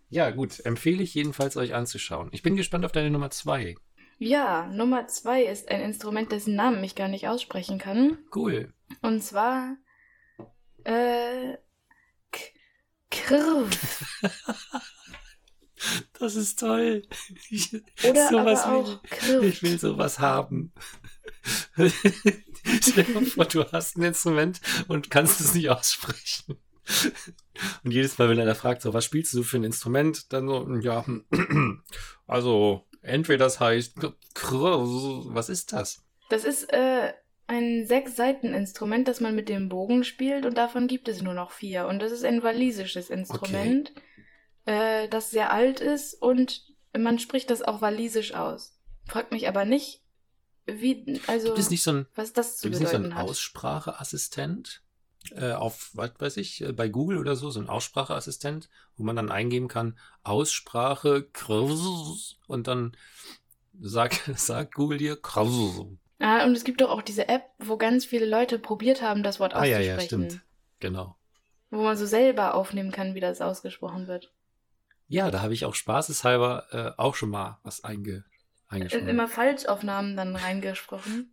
[0.09, 0.61] Ja, gut.
[0.64, 2.29] Empfehle ich jedenfalls euch anzuschauen.
[2.33, 3.77] Ich bin gespannt auf deine Nummer zwei.
[4.19, 8.19] Ja, Nummer zwei ist ein Instrument, dessen Namen ich gar nicht aussprechen kann.
[8.35, 8.73] Cool.
[9.03, 9.76] Und zwar
[10.84, 11.57] äh,
[12.30, 12.41] K
[13.11, 13.70] Krv.
[16.18, 17.03] Das ist toll.
[17.51, 17.72] Ich,
[18.03, 20.72] Oder sowas aber auch will, ich will sowas haben.
[22.82, 26.59] Stell dir mal vor, du hast ein Instrument und kannst es nicht aussprechen.
[27.84, 30.76] Und jedes Mal, wenn einer fragt, so, was spielst du für ein Instrument, dann so,
[30.76, 31.05] ja,
[32.26, 36.05] also, entweder das heißt, was ist das?
[36.28, 37.12] Das ist äh,
[37.47, 41.87] ein Sechs-Seiten-Instrument, das man mit dem Bogen spielt und davon gibt es nur noch vier.
[41.87, 43.93] Und das ist ein walisisches Instrument,
[44.65, 46.65] äh, das sehr alt ist und
[46.97, 48.79] man spricht das auch walisisch aus.
[49.05, 50.03] Fragt mich aber nicht,
[50.67, 53.17] wie, also, Gibt es nicht so ein, was das zu gibt es nicht so bedeuten
[53.17, 53.29] einen.
[53.29, 54.83] Ausspracheassistent?
[55.33, 59.17] Äh, auf, was weiß ich, äh, bei Google oder so, so ein Ausspracheassistent, wo man
[59.17, 61.29] dann eingeben kann, Aussprache,
[62.47, 62.97] und dann
[63.81, 65.17] sagt, sagt Google dir,
[66.19, 69.39] Ah, und es gibt doch auch diese App, wo ganz viele Leute probiert haben, das
[69.39, 70.23] Wort Ah, ja, auszusprechen.
[70.23, 70.43] ja, stimmt.
[70.81, 71.17] Genau.
[71.71, 74.33] Wo man so selber aufnehmen kann, wie das ausgesprochen wird.
[75.09, 78.25] Ja, da habe ich auch spaßeshalber äh, auch schon mal was einge,
[78.69, 79.09] eingesprochen.
[79.09, 81.33] Immer Falschaufnahmen dann reingesprochen.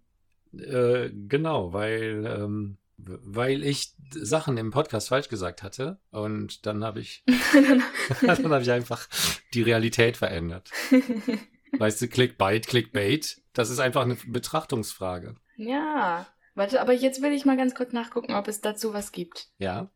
[0.58, 7.00] Äh, genau, weil, ähm, weil ich Sachen im Podcast falsch gesagt hatte und dann habe
[7.00, 7.24] ich,
[8.22, 9.08] dann habe ich einfach
[9.54, 10.70] die Realität verändert.
[11.80, 15.36] Weißt du, Clickbait, Clickbait, das ist einfach eine Betrachtungsfrage.
[15.58, 16.28] ja.
[16.56, 19.48] Warte, aber jetzt will ich mal ganz kurz nachgucken, ob es dazu was gibt.
[19.58, 19.90] Ja.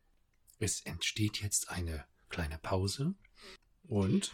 [0.58, 3.14] Es entsteht jetzt eine kleine Pause
[3.86, 4.32] und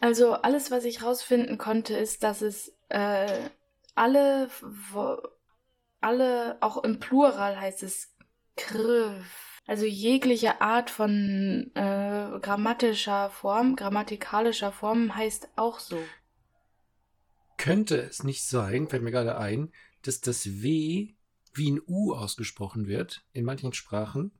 [0.00, 3.50] Also alles, was ich rausfinden konnte, ist, dass es äh,
[3.94, 5.18] alle, wo,
[6.00, 8.14] alle, auch im Plural heißt es
[8.56, 9.26] krv.
[9.66, 15.98] Also jegliche Art von äh, grammatischer Form, grammatikalischer Form heißt auch so.
[17.60, 21.14] Könnte es nicht sein, fällt mir gerade ein, dass das W
[21.52, 24.32] wie ein U ausgesprochen wird in manchen Sprachen.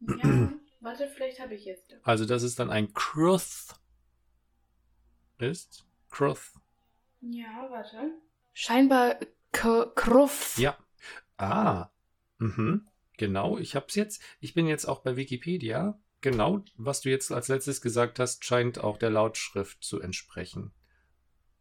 [0.00, 1.96] Ja, warte, vielleicht habe ich jetzt.
[2.02, 3.74] Also, dass es dann ein Kruth
[5.38, 5.86] ist.
[6.10, 6.52] Kruth.
[7.22, 8.12] Ja, warte.
[8.52, 9.18] Scheinbar
[9.52, 10.58] K Kruff.
[10.58, 10.76] Ja.
[11.38, 11.88] Ah.
[12.36, 12.86] Mhm.
[13.16, 14.22] Genau, ich hab's jetzt.
[14.40, 15.98] Ich bin jetzt auch bei Wikipedia.
[16.20, 20.74] Genau, was du jetzt als letztes gesagt hast, scheint auch der Lautschrift zu entsprechen.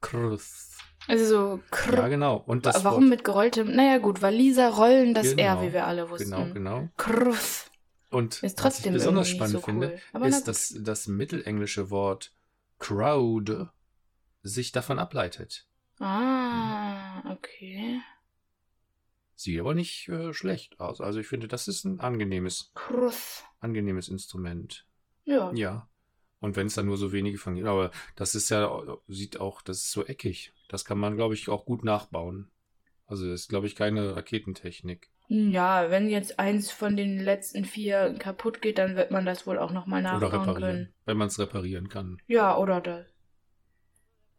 [0.06, 0.66] Krth.
[1.08, 1.98] Also so krr.
[1.98, 2.38] Ja, genau.
[2.46, 3.76] Und das Warum Wort, mit gerolltem?
[3.76, 5.42] Naja, gut, Waliser rollen das Genau.
[5.44, 6.32] R, wie wir alle wussten.
[6.32, 6.90] Genau, genau.
[6.98, 7.70] Krrf.
[8.10, 10.28] Und Ist was ich besonders spannend so finde, cool.
[10.28, 12.34] Ist, dass das mittelenglische Wort
[12.80, 13.68] crowd
[14.42, 15.68] sich davon ableitet.
[16.00, 18.00] Ah, okay.
[19.36, 21.02] Sieht aber nicht äh, schlecht aus.
[21.02, 23.44] Also ich finde, das ist ein angenehmes, Krrf.
[23.60, 24.86] angenehmes Instrument.
[25.26, 25.52] Ja.
[25.54, 25.90] Ja.
[26.46, 27.66] Und wenn es dann nur so wenige von gibt.
[27.68, 28.70] Aber das ist ja,
[29.08, 30.54] sieht auch, das ist so eckig.
[30.70, 32.52] Das kann man, glaube ich, auch gut nachbauen.
[33.08, 35.10] Also das ist, glaube ich, keine Raketentechnik.
[35.28, 39.58] Ja, wenn jetzt eins von den letzten vier kaputt geht, dann wird man das wohl
[39.58, 40.62] auch nochmal Oder nachbauen reparieren.
[40.62, 40.94] können.
[41.06, 42.22] Wenn man es reparieren kann.
[42.28, 43.08] Ja, oder das.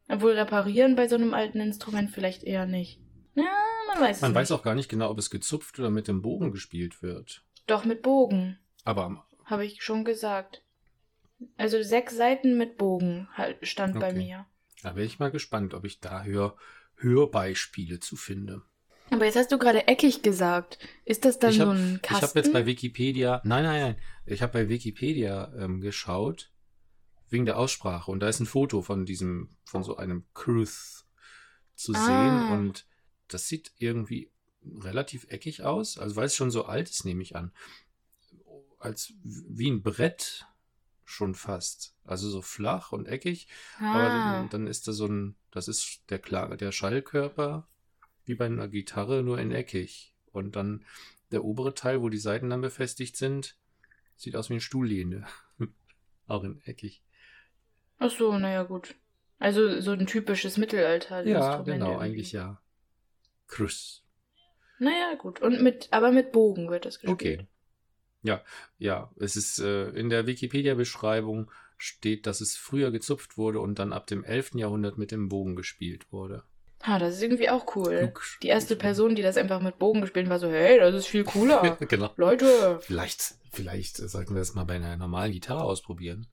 [0.09, 3.01] Obwohl reparieren bei so einem alten Instrument vielleicht eher nicht.
[3.35, 3.51] Ja,
[3.89, 6.23] man weiß es Man weiß auch gar nicht genau, ob es gezupft oder mit dem
[6.23, 7.45] Bogen gespielt wird.
[7.67, 10.63] Doch mit Bogen, Aber am habe ich schon gesagt.
[11.57, 14.19] Also sechs Seiten mit Bogen halt stand bei Okay.
[14.19, 14.47] mir.
[14.83, 16.57] Da wäre ich mal gespannt, ob ich da Hör
[16.97, 18.63] Hörbeispiele zu finde.
[19.11, 20.79] Aber jetzt hast du gerade eckig gesagt.
[21.05, 22.25] Ist das dann ich so habe ein Kasten?
[22.27, 26.51] hab jetzt bei Wikipedia, nein, nein, nein, ich habe bei Wikipedia ähm, geschaut,
[27.29, 28.11] wegen der Aussprache.
[28.11, 31.05] Und da ist ein Foto von diesem, von so einem Kruth
[31.75, 31.97] zu Ah.
[31.97, 32.43] sehen.
[32.43, 32.87] Und
[33.29, 34.31] das sieht irgendwie
[34.81, 35.99] relativ eckig aus.
[35.99, 37.53] Also weil es schon so alt ist, nehme ich an.
[38.79, 40.47] Als wie ein Brett
[41.07, 41.95] schon fast.
[42.05, 43.49] Also so flach und eckig.
[43.79, 47.67] Aber ah, dann, dann ist da so ein, das ist der, Kla der Schallkörper
[48.25, 50.15] wie bei einer Gitarre, nur in eckig.
[50.33, 50.85] Und dann
[51.31, 53.57] der obere Teil, wo die Seiten dann befestigt sind,
[54.17, 55.27] sieht aus wie eine Stuhllehne.
[56.27, 57.03] Auch in eckig.
[57.99, 58.97] ach so, naja gut.
[59.39, 61.25] Also so ein typisches Mittelalter.
[61.25, 62.61] Ja, genau, eigentlich ja.
[63.47, 64.03] Krüss.
[64.79, 65.41] Naja, gut.
[65.41, 67.41] Und mit, aber mit Bogen wird das gespielt.
[67.41, 67.47] Okay.
[68.27, 68.43] Ja,
[68.79, 73.93] ja, es ist äh, in der Wikipedia-Beschreibung steht, dass es früher gezupft wurde und dann
[73.93, 74.55] ab dem 11.
[74.55, 76.43] Jahrhundert mit dem Bogen gespielt wurde.
[76.83, 77.99] Ha, das ist irgendwie auch cool.
[77.99, 78.23] Klug.
[78.43, 81.07] Die erste Person, die das einfach mit Bogen gespielt hat, war so, hey, das ist
[81.07, 81.77] viel cooler.
[81.89, 82.13] genau.
[82.17, 82.79] Leute.
[82.81, 86.27] Vielleicht, vielleicht sollten wir das mal bei einer normalen Gitarre ausprobieren.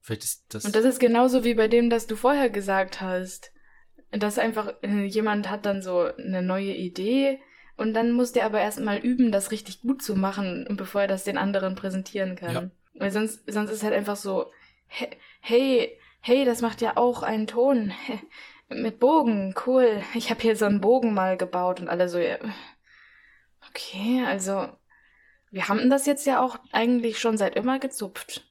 [0.00, 0.64] Vielleicht ist das.
[0.64, 3.52] Und das ist genauso wie bei dem, das du vorher gesagt hast.
[4.10, 7.40] Dass einfach äh, jemand hat dann so eine neue Idee
[7.78, 11.24] und dann muss der aber erstmal üben, das richtig gut zu machen, bevor er das
[11.24, 12.54] den anderen präsentieren kann.
[12.54, 12.70] Ja.
[12.94, 14.50] Weil sonst, sonst ist halt einfach so,
[14.88, 17.92] he- hey, hey, das macht ja auch einen Ton.
[18.68, 20.02] Mit Bogen, cool.
[20.14, 22.18] Ich habe hier so einen Bogen mal gebaut und alle so.
[23.70, 24.68] Okay, also
[25.50, 28.44] wir haben das jetzt ja auch eigentlich schon seit immer gezupft.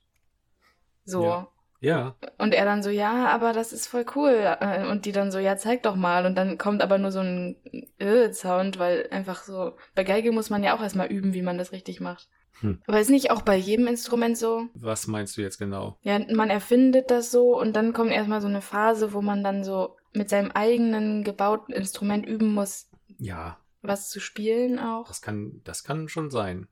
[1.06, 1.24] So.
[1.24, 1.48] Ja.
[1.80, 4.56] Ja, Und er dann so, ja, aber das ist voll cool.
[4.60, 6.26] Äh, Und die dann so, ja, zeig doch mal.
[6.26, 7.56] Und dann kommt aber nur so ein
[8.00, 11.72] Äh-Sound, weil einfach so, bei Geige muss man ja auch erstmal üben, wie man das
[11.72, 12.28] richtig macht.
[12.62, 12.82] Hm.
[12.88, 14.64] Aber ist nicht auch bei jedem Instrument so?
[14.74, 16.00] was meinst du jetzt genau?
[16.02, 19.64] Ja, man erfindet das so und dann kommt erstmal so eine Phase, wo man dann
[19.64, 25.08] so mit seinem eigenen gebauten Instrument üben muss, Ja, was zu spielen auch.
[25.08, 26.68] das kann, das kann schon sein.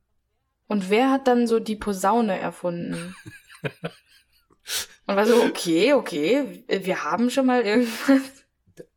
[0.68, 3.16] Und wer hat dann so die Posaune erfunden?
[5.05, 8.22] Und war so, okay, okay, wir haben schon mal irgendwas.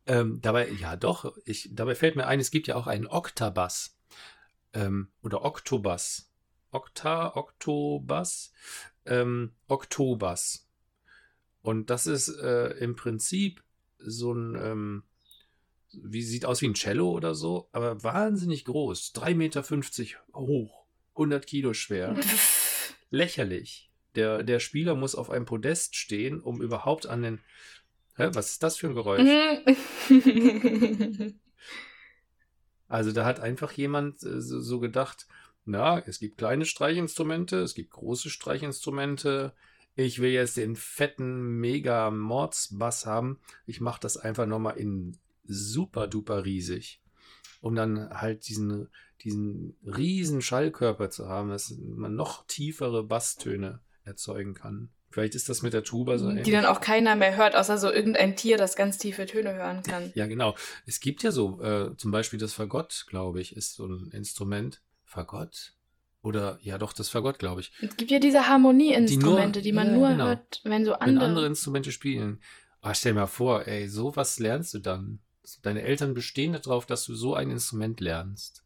[0.07, 3.97] Ähm, dabei, ja doch, ich, dabei fällt mir ein, es gibt ja auch einen Oktabass.
[4.73, 6.29] Ähm, oder Oktobass.
[6.71, 8.51] Okta, Oktobass,
[9.05, 10.67] ähm, Oktobass.
[11.61, 13.63] Und das ist äh, im Prinzip
[13.97, 15.03] so ein, ähm,
[15.91, 19.13] wie sieht aus wie ein Cello oder so, aber wahnsinnig groß.
[19.15, 19.63] 3,50 Meter
[20.35, 22.15] hoch, 100 Kilo schwer.
[23.09, 23.88] Lächerlich.
[24.19, 27.39] Der, der Spieler muss auf einem Podest stehen, um überhaupt an den.
[28.15, 29.23] Hä, was ist das für ein Geräusch?
[30.09, 31.39] Mhm.
[32.91, 35.27] Also da hat einfach jemand äh, so, so gedacht,
[35.63, 39.53] na, es gibt kleine Streichinstrumente, es gibt große Streichinstrumente.
[39.95, 43.39] Ich will jetzt den fetten mega Mordsbass haben.
[43.67, 46.99] Ich mache das einfach nochmal in super duper riesig,
[47.61, 48.89] um dann halt diesen
[49.23, 54.89] diesen riesen Schallkörper zu haben, dass man noch tiefere Basstöne erzeugen kann.
[55.11, 57.91] Vielleicht ist das mit der Tuba so Die dann auch keiner mehr hört, außer so
[57.91, 60.11] irgendein Tier, das ganz tiefe Töne hören kann.
[60.13, 60.55] Ja, genau.
[60.85, 64.81] Es gibt ja so, äh, zum Beispiel das Fagott, glaube ich, ist so ein Instrument.
[65.05, 65.73] Fagott?
[66.21, 67.71] Oder, ja doch, das Fagott, glaube ich.
[67.81, 70.25] Es gibt ja diese Harmonieinstrumente, die, Die man ja, nur genau.
[70.25, 71.25] hört, wenn so Wenn andere.
[71.25, 72.41] andere Instrumente spielen.
[72.81, 75.19] Ah, stell dir mal vor, ey, sowas lernst du dann.
[75.63, 78.63] Deine Eltern bestehen darauf, dass du so ein Instrument lernst.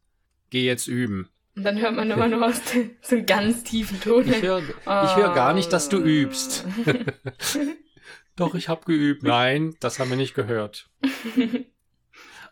[0.50, 1.30] Geh jetzt üben.
[1.56, 4.26] Und dann hört man immer nur aus dem, so einen ganz tiefen Ton.
[4.26, 6.66] Ich höre ich hör gar nicht, dass du übst.
[8.36, 9.22] Doch, ich habe geübt.
[9.22, 10.90] Nein, das haben wir nicht gehört.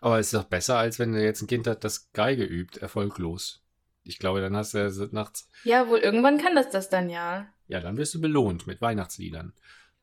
[0.00, 2.80] Aber es ist doch besser, als wenn du jetzt ein Kind hat, das Geige übt,
[2.80, 3.64] erfolglos.
[4.04, 7.46] Ich glaube, dann hast du ja nachts ja, wohl irgendwann kann das das dann ja.
[7.68, 9.54] Ja, dann wirst du belohnt mit Weihnachtsliedern.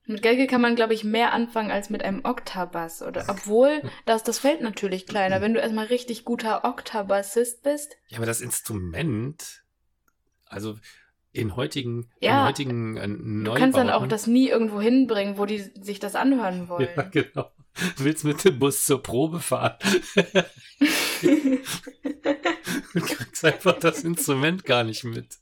[0.10, 3.03] Mit Geige kann man, glaube ich, mehr anfangen als mit einem Oktabass.
[3.03, 5.39] Oder obwohl, da ist das Feld natürlich kleiner.
[5.39, 7.95] Wenn du erstmal richtig guter Oktabassist bist.
[8.07, 9.64] Ja, aber das Instrument,
[10.47, 10.78] also
[11.32, 13.07] in heutigen, Ja, in heutigen äh,
[13.45, 16.88] Du kannst dann auch Neubauten- das nie irgendwo hinbringen, wo die sich das anhören wollen.
[16.95, 17.51] Ja, genau.
[17.97, 19.78] Du willst mit dem Bus zur Probe fahren.
[22.93, 25.38] Du kriegst einfach das Instrument gar nicht mit.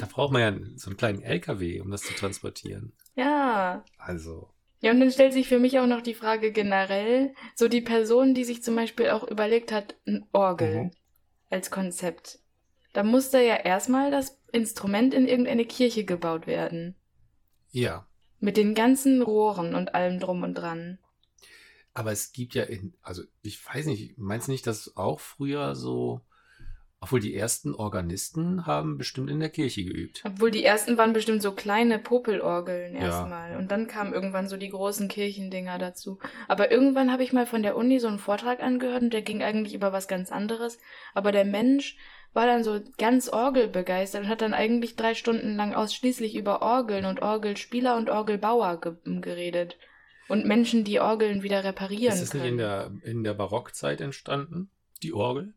[0.00, 2.92] Da braucht man ja so einen kleinen LKW, um das zu transportieren.
[3.14, 3.84] Ja.
[3.98, 4.48] Also,
[4.80, 8.34] Ja, und dann stellt sich für mich auch noch die Frage generell, so die Person,
[8.34, 10.90] die sich zum Beispiel auch überlegt hat, ein Orgel Mhm.
[11.50, 12.40] als Konzept.
[12.92, 16.96] Da muss da ja erstmal das Instrument in irgendeine Kirche gebaut werden.
[17.70, 18.06] ja.
[18.40, 20.98] Mit den ganzen Rohren und allem drum und dran.
[21.94, 25.76] Aber es gibt ja in, also ich weiß nicht, meinst du nicht, dass auch früher
[25.76, 26.20] so,
[27.02, 30.22] obwohl die ersten Organisten haben bestimmt in der Kirche geübt.
[30.24, 33.00] Obwohl die ersten waren bestimmt so kleine Popelorgeln Ja.
[33.00, 33.56] erstmal.
[33.56, 36.20] Und dann kamen irgendwann so die großen Kirchendinger dazu.
[36.46, 39.42] Aber irgendwann habe ich mal von der Uni so einen Vortrag angehört und der ging
[39.42, 40.78] eigentlich über was ganz anderes.
[41.12, 41.96] Aber der Mensch
[42.34, 47.04] war dann so ganz orgelbegeistert und hat dann eigentlich drei Stunden lang ausschließlich über Orgeln
[47.04, 49.76] und Orgelspieler und Orgelbauer ge geredet.
[50.28, 54.70] Und Menschen, die Orgeln wieder reparieren Ist es nicht in der, in der Barockzeit entstanden,
[55.02, 55.52] die Orgel?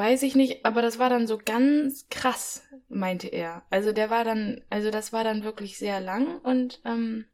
[0.00, 3.66] Weiß ich nicht, aber das war dann so ganz krass, meinte er.
[3.68, 7.26] Also der war dann, also das war dann wirklich sehr lang und ähm,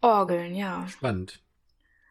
[0.00, 0.86] Orgeln, ja.
[0.86, 1.42] Spannend.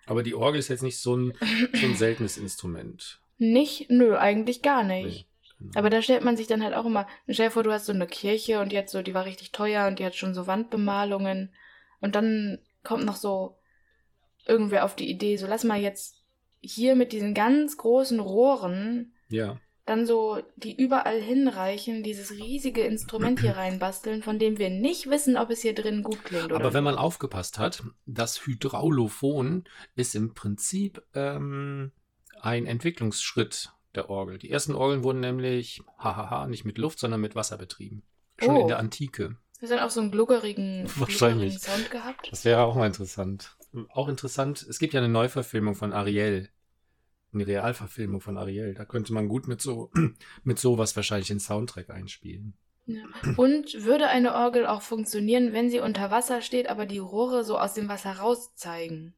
[0.08, 1.34] Aber die Orgel ist jetzt nicht so ein,
[1.72, 3.22] so ein seltenes Instrument.
[3.38, 3.90] Nicht?
[3.90, 5.26] Nö, eigentlich gar nicht.
[5.26, 5.80] Nee, genau.
[5.80, 7.94] Aber da stellt man sich dann halt auch immer, stell dir vor, du hast so
[7.94, 11.54] eine Kirche und hat so, die war richtig teuer und die hat schon so Wandbemalungen
[12.02, 13.58] und dann kommt noch so
[14.46, 16.24] irgendwer auf die Idee, so lass mal jetzt
[16.60, 23.42] hier mit diesen ganz großen Rohren ja, dann so die überall hinreichen, dieses riesige Instrument
[23.42, 26.74] hier reinbasteln, von dem wir nicht wissen, ob es hier drin gut klingt oder aber
[26.74, 27.04] wenn man nicht.
[27.04, 29.66] aufgepasst hat, das Hydraulophon
[29.96, 31.92] ist im Prinzip ähm,
[32.42, 34.38] ein Entwicklungsschritt der Orgel.
[34.38, 38.04] Die ersten Orgeln wurden nämlich, hahaha, nicht mit Luft, sondern mit Wasser betrieben.
[38.40, 38.62] Schon Oh.
[38.62, 39.36] in der Antike.
[39.62, 41.54] Hat dann auch so einen gluckerigen, Wahrscheinlich.
[41.54, 42.28] gluckerigen Sound gehabt.
[42.32, 43.56] Das wäre auch mal interessant.
[43.90, 46.50] Auch interessant, es gibt ja eine Neuverfilmung von Ariel.
[47.34, 48.74] Eine Realverfilmung von Ariel.
[48.74, 49.92] Da könnte man gut mit so
[50.44, 52.54] mit sowas wahrscheinlich den Soundtrack einspielen.
[52.86, 53.04] Ja.
[53.38, 57.58] Und würde eine Orgel auch funktionieren, wenn sie unter Wasser steht, aber die Rohre so
[57.58, 59.14] aus dem Wasser raus zeigen?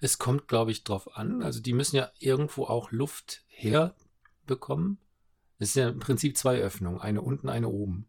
[0.00, 1.42] Es kommt, glaube ich, drauf an.
[1.42, 4.98] Also die müssen ja irgendwo auch Luft herbekommen.
[5.58, 8.06] Es sind ja im Prinzip zwei Öffnungen, eine unten, eine oben.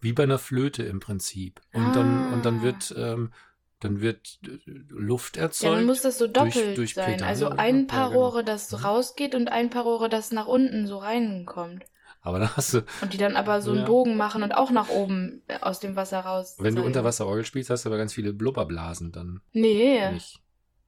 [0.00, 1.60] Wie bei einer Flöte im Prinzip.
[1.72, 2.62] Und dann, und dann Ah.
[2.62, 3.32] wird, ähm,
[3.80, 4.58] dann wird äh,
[4.88, 5.74] Luft Ja, erzeugt.
[5.76, 7.12] dann muss das so durch- doppelt durch sein.
[7.12, 8.20] Pedale Also ein ja, paar genau.
[8.26, 8.84] Rohre, das so Mhm.
[8.84, 11.84] rausgeht und ein paar Rohre, das nach unten so reinkommt.
[12.22, 13.86] Aber dann hast du, Und die dann aber so einen Ja.
[13.86, 16.56] Bogen machen und auch nach oben äh, aus dem Wasser raus.
[16.58, 16.86] wenn du zeigen.
[16.88, 20.10] unter Wasser Orgel spielst, hast du aber ganz viele Blubberblasen dann Nee.
[20.12, 20.38] nicht.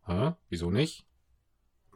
[0.07, 0.33] Hä?
[0.51, 1.07] Wieso nicht?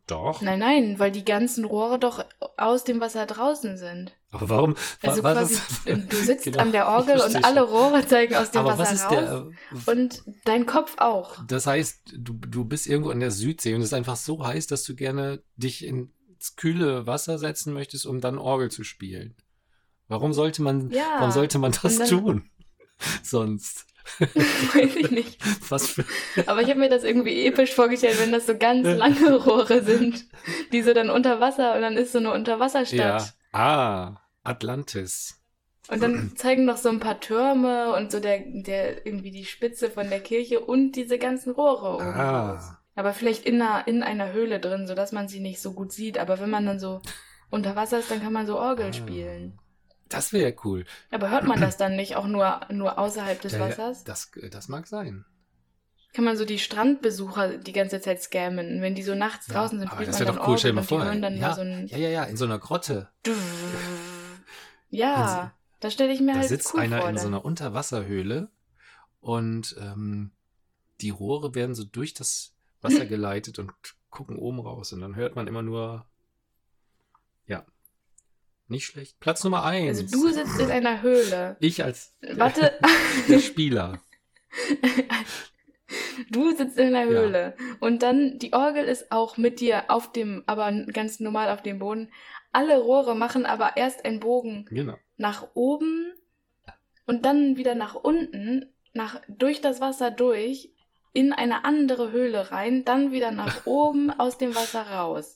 [0.07, 0.40] Doch.
[0.40, 2.24] Nein, nein, weil die ganzen Rohre doch
[2.57, 4.12] aus dem Wasser draußen sind.
[4.30, 4.76] Aber warum?
[5.02, 7.62] Also wa- quasi, du sitzt Genau, an der Orgel und alle.
[7.62, 9.11] Rohre zeigen aus dem Aber was Wasser ist raus.
[9.12, 9.92] der.
[9.96, 11.44] äh, Und dein Kopf auch.
[11.46, 14.68] Das heißt, du, du bist irgendwo in der Südsee und es ist einfach so heiß,
[14.68, 19.34] dass du gerne dich ins kühle Wasser setzen möchtest, um dann Orgel zu spielen.
[20.07, 21.02] Warum sollte man, Ja.
[21.16, 22.50] warum sollte man das dann- tun?
[23.24, 23.86] Sonst.
[24.74, 25.38] Weiß ich nicht.
[25.70, 26.04] Was für.
[26.46, 30.24] Aber ich habe mir das irgendwie episch vorgestellt, wenn das so ganz lange Rohre sind,
[30.72, 33.34] die so dann unter Wasser und dann ist so eine Unterwasserstadt.
[33.52, 33.59] Ja.
[33.59, 35.40] Ah, Atlantis.
[35.88, 39.88] Und dann zeigen noch so ein paar Türme und so der, der irgendwie die Spitze
[39.90, 42.04] von der Kirche und diese ganzen Rohre oben.
[42.04, 42.78] Ah.
[42.96, 46.18] Aber vielleicht in einer, in einer Höhle drin, sodass man sie nicht so gut sieht.
[46.18, 47.02] Aber wenn man dann so
[47.50, 48.92] unter Wasser ist, dann kann man so Orgel Ah.
[48.92, 49.59] spielen.
[50.09, 50.84] Das wäre ja cool.
[51.11, 54.04] Aber hört man das dann nicht auch nur, nur außerhalb des Ja, Wassers?
[54.04, 55.24] Das, das mag sein.
[56.12, 58.80] Kann man so die Strandbesucher die ganze Zeit scammen.
[58.80, 60.70] Wenn die so nachts draußen sind, Aber spielt das man wäre doch cool, stell Orgel
[60.70, 61.04] dir mal vor.
[61.04, 63.09] hören dann Ja, so ja, ja, ja, in so einer Grotte.
[64.88, 67.09] Ja, das stelle ich mir Da halt sitzt cool einer vor.
[67.09, 67.22] in dann.
[67.22, 68.48] so einer Unterwasserhöhle
[69.20, 70.30] und ähm,
[71.00, 73.72] die Rohre werden so durch das Wasser geleitet und
[74.11, 74.92] gucken oben raus.
[74.92, 76.07] Und dann hört man immer nur, ja,
[78.68, 79.18] nicht schlecht.
[79.20, 80.00] Platz Nummer eins.
[80.00, 81.56] Also du sitzt in einer Höhle.
[81.60, 82.72] ich als Warte,
[83.28, 84.00] der Spieler.
[86.30, 87.56] du sitzt in einer Höhle.
[87.80, 91.78] Und dann, die Orgel ist auch mit dir auf dem, aber ganz normal auf dem
[91.78, 92.10] Boden.
[92.52, 94.96] Alle Rohre machen aber erst einen Bogen Genau.
[95.16, 96.12] nach oben
[97.06, 100.72] und dann wieder nach unten, nach, durch das Wasser durch,
[101.12, 105.36] in eine andere Höhle rein, dann wieder nach oben aus dem Wasser raus.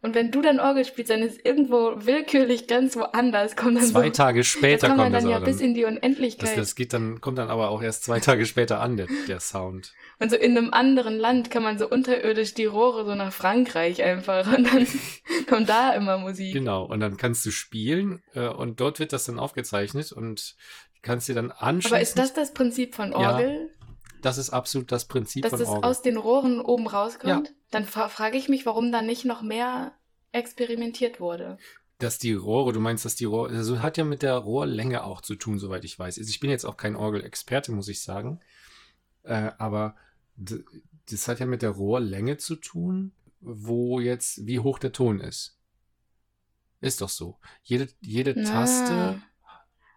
[0.00, 3.56] Und wenn du dann Orgel spielst, dann ist irgendwo willkürlich ganz woanders.
[3.56, 5.66] Kommt dann Zwei so, Tage das später man kommt das dann ja aber bis dann.
[5.66, 6.56] in die Das, Unendlichkeit.
[6.56, 9.92] das geht dann, kommt dann aber auch erst zwei Tage später an, der, der Sound.
[10.20, 14.02] Und so in einem anderen Land kann man so unterirdisch die Rohre so nach Frankreich
[14.04, 14.46] einfach.
[14.56, 14.86] Und dann
[15.48, 16.52] kommt da immer Musik.
[16.52, 16.84] Genau.
[16.84, 20.54] Und dann kannst du spielen äh, und dort wird das dann aufgezeichnet und
[21.02, 21.94] kannst dir dann anschließen.
[21.96, 23.70] Aber ist das das Prinzip von Ja, Orgel?
[24.22, 25.84] Das ist absolut das Prinzip dass von das Orgel.
[25.84, 27.54] aus den Rohren oben rauskommt?
[27.70, 29.92] Dann fra frage ich mich, warum da nicht noch mehr
[30.32, 31.58] experimentiert wurde.
[31.98, 35.20] Dass die Rohre, du meinst, dass die Rohre, also hat ja mit der Rohrlänge auch
[35.20, 36.18] zu tun, soweit ich weiß.
[36.18, 38.40] Also ich bin jetzt auch kein Orgelexperte, muss ich sagen.
[39.24, 39.96] Äh, aber
[40.36, 45.58] das hat ja mit der Rohrlänge zu tun, wo jetzt, wie hoch der Ton ist.
[46.80, 47.38] Ist doch so.
[47.62, 48.48] Jede, jede Na.
[48.48, 49.22] Taste,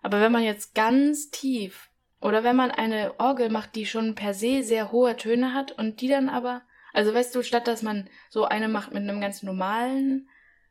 [0.01, 1.90] Aber wenn man jetzt ganz tief
[2.21, 6.01] oder wenn man eine Orgel macht, die schon per se sehr hohe Töne hat und
[6.01, 6.61] die dann aber,
[6.93, 10.29] also weißt du, statt dass man so eine macht mit einem ganz normalen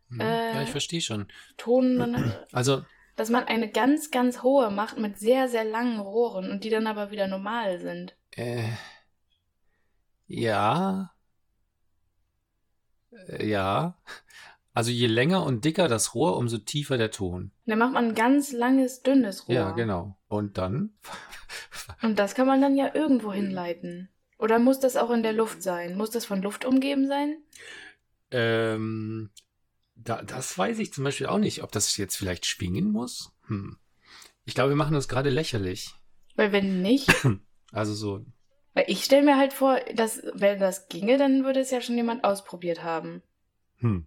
[0.09, 0.55] hm, Äh.
[0.55, 1.29] ja, ich verstehe schon.
[1.57, 2.17] Ton,
[2.53, 2.85] Also,
[3.17, 6.87] dass man eine ganz, ganz hohe macht mit sehr, sehr langen Rohren und die dann
[6.87, 8.17] aber wieder normal sind.
[8.37, 8.65] äh,
[10.27, 11.13] ja,
[13.29, 13.97] äh, ja.
[14.73, 17.51] Also je länger und dicker das Rohr, umso tiefer der Ton.
[17.67, 19.55] Dann macht man ein ganz langes, dünnes Rohr.
[19.55, 20.17] Ja, genau.
[20.29, 20.95] Und dann?
[22.03, 24.09] Und das kann man dann ja irgendwo hinleiten.
[24.39, 25.99] Oder muss das auch in der Luft sein?
[25.99, 27.37] Muss das von Luft umgeben sein?
[28.31, 29.31] Ähm,
[29.97, 33.33] da, das weiß ich zum Beispiel auch nicht, ob das jetzt vielleicht schwingen muss.
[33.49, 33.77] Hm.
[34.45, 35.95] Ich glaube, wir machen uns gerade lächerlich.
[36.37, 37.13] Weil wenn nicht,
[37.73, 38.25] Also so,
[38.75, 41.97] weil ich stelle mir halt vor, dass wenn das ginge, dann würde es ja schon
[41.97, 43.23] jemand ausprobiert haben.
[43.79, 44.07] hm.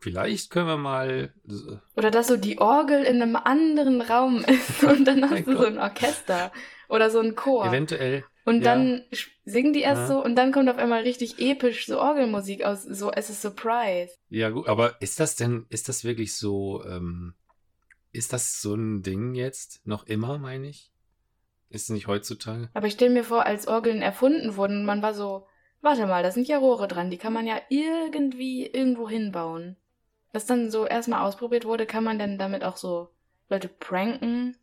[0.00, 1.32] Vielleicht können wir mal.
[1.48, 5.56] äh, Oder dass so die Orgel in einem anderen Raum ist und dann hast du
[5.56, 6.52] so ein Orchester
[6.88, 7.66] oder so ein Chor.
[7.66, 8.24] Eventuell.
[8.44, 8.74] Und ja.
[8.74, 9.02] dann
[9.44, 10.06] singen die erst Ja.
[10.08, 14.14] so und dann kommt auf einmal richtig episch so Orgelmusik aus, so as a surprise.
[14.30, 17.34] Ja, gut, aber ist das denn, ist das wirklich so, ähm,
[18.12, 19.86] ist das so ein Ding jetzt?
[19.86, 20.92] Noch immer, meine ich?
[21.68, 22.70] Ist es nicht heutzutage?
[22.72, 25.46] Aber ich stelle mir vor, als Orgeln erfunden wurden, man war so,
[25.82, 29.76] warte mal, da sind ja Rohre dran, die kann man ja irgendwie irgendwo hinbauen.
[30.32, 33.08] Was dann so erstmal ausprobiert wurde, kann man dann damit auch so
[33.48, 34.56] Leute pranken,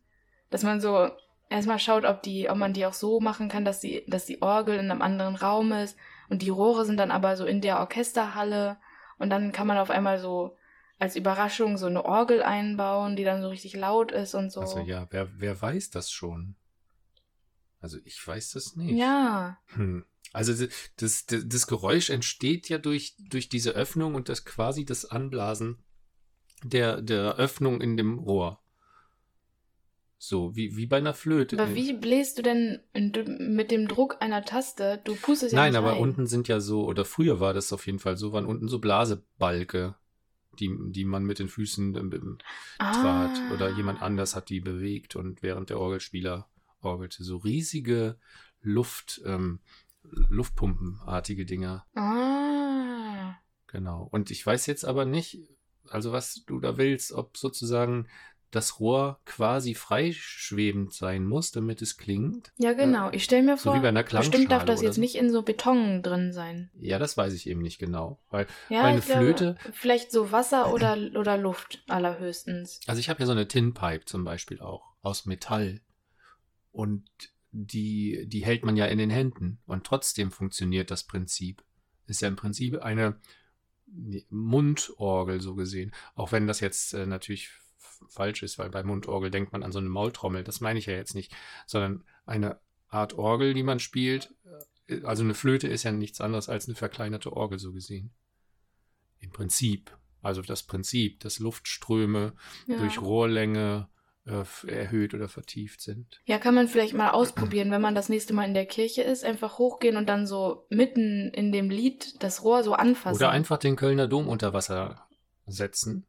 [0.50, 1.10] dass man so
[1.48, 4.42] erstmal schaut, ob die, ob man die auch so machen kann, dass die, dass die
[4.42, 5.96] Orgel in einem anderen Raum ist
[6.28, 8.76] und die Rohre sind dann aber so in der Orchesterhalle
[9.18, 10.56] und dann kann man auf einmal so
[10.98, 14.60] als Überraschung so eine Orgel einbauen, die dann so richtig laut ist und so.
[14.60, 16.56] Also ja, wer, wer weiß das schon?
[17.80, 18.96] Also ich weiß das nicht.
[18.96, 19.58] Ja.
[19.74, 20.04] Hm.
[20.36, 20.66] Also
[20.96, 25.78] das, das, das Geräusch entsteht ja durch, durch diese Öffnung und das quasi das Anblasen
[26.62, 28.60] der, der Öffnung in dem Rohr.
[30.18, 31.58] So, wie, wie bei einer Flöte.
[31.58, 35.00] Aber wie bläst du denn mit dem Druck einer Taste?
[35.04, 36.00] Du pustest ja Nein, nicht aber rein.
[36.00, 38.78] unten sind ja so, oder früher war das auf jeden Fall so, waren unten so
[38.78, 39.94] Blasebalge,
[40.58, 42.38] die, die man mit den Füßen ähm, ähm,
[42.78, 43.38] trat.
[43.38, 43.54] Ah.
[43.54, 46.46] Oder jemand anders hat die bewegt und während der Orgelspieler
[46.82, 47.24] orgelte.
[47.24, 48.18] So riesige
[48.60, 49.60] Luft, ähm,
[50.10, 51.86] Luftpumpenartige Dinger.
[51.94, 53.34] Ah.
[53.66, 54.08] Genau.
[54.10, 55.40] Und ich weiß jetzt aber nicht,
[55.88, 58.06] also was du da willst, ob sozusagen
[58.52, 62.52] das Rohr quasi freischwebend sein muss, damit es klingt.
[62.56, 63.10] Ja, genau.
[63.10, 65.00] Ich stelle mir So vor, wie bei einer bestimmt darf das jetzt so.
[65.00, 66.70] nicht in so Beton drin sein.
[66.78, 68.20] Ja, das weiß ich eben nicht genau.
[68.30, 72.80] Weil, Ja, weil eine ich glaube, Flöte, Vielleicht so Wasser oder, oder Luft allerhöchstens.
[72.86, 75.80] also ich habe ja so eine Tinpipe zum Beispiel auch, aus Metall.
[76.70, 77.04] Und
[77.64, 79.58] die, die hält man ja in den Händen.
[79.66, 81.64] Und trotzdem funktioniert das Prinzip.
[82.06, 83.18] Ist ja im Prinzip eine
[84.30, 85.92] Mundorgel so gesehen.
[86.14, 87.50] Auch wenn das jetzt äh, natürlich
[88.10, 90.44] falsch ist, weil bei Mundorgel denkt man an so eine Maultrommel.
[90.44, 91.34] Das meine ich ja jetzt nicht.
[91.66, 94.34] Sondern eine Art Orgel, die man spielt.
[94.88, 98.10] äh, Also eine Flöte ist ja nichts anderes als eine verkleinerte Orgel so gesehen.
[99.18, 99.96] Im Prinzip.
[100.22, 102.34] Also das Prinzip, dass Luftströme
[102.66, 102.76] Ja.
[102.78, 103.88] durch Rohrlänge
[104.26, 106.20] erhöht oder vertieft sind.
[106.24, 109.24] ja, kann man vielleicht mal ausprobieren, wenn man das nächste Mal in der Kirche ist,
[109.24, 113.16] einfach hochgehen und dann so mitten in dem Lied das Rohr so anfassen.
[113.16, 115.06] Oder einfach den Kölner Dom unter Wasser
[115.46, 116.06] setzen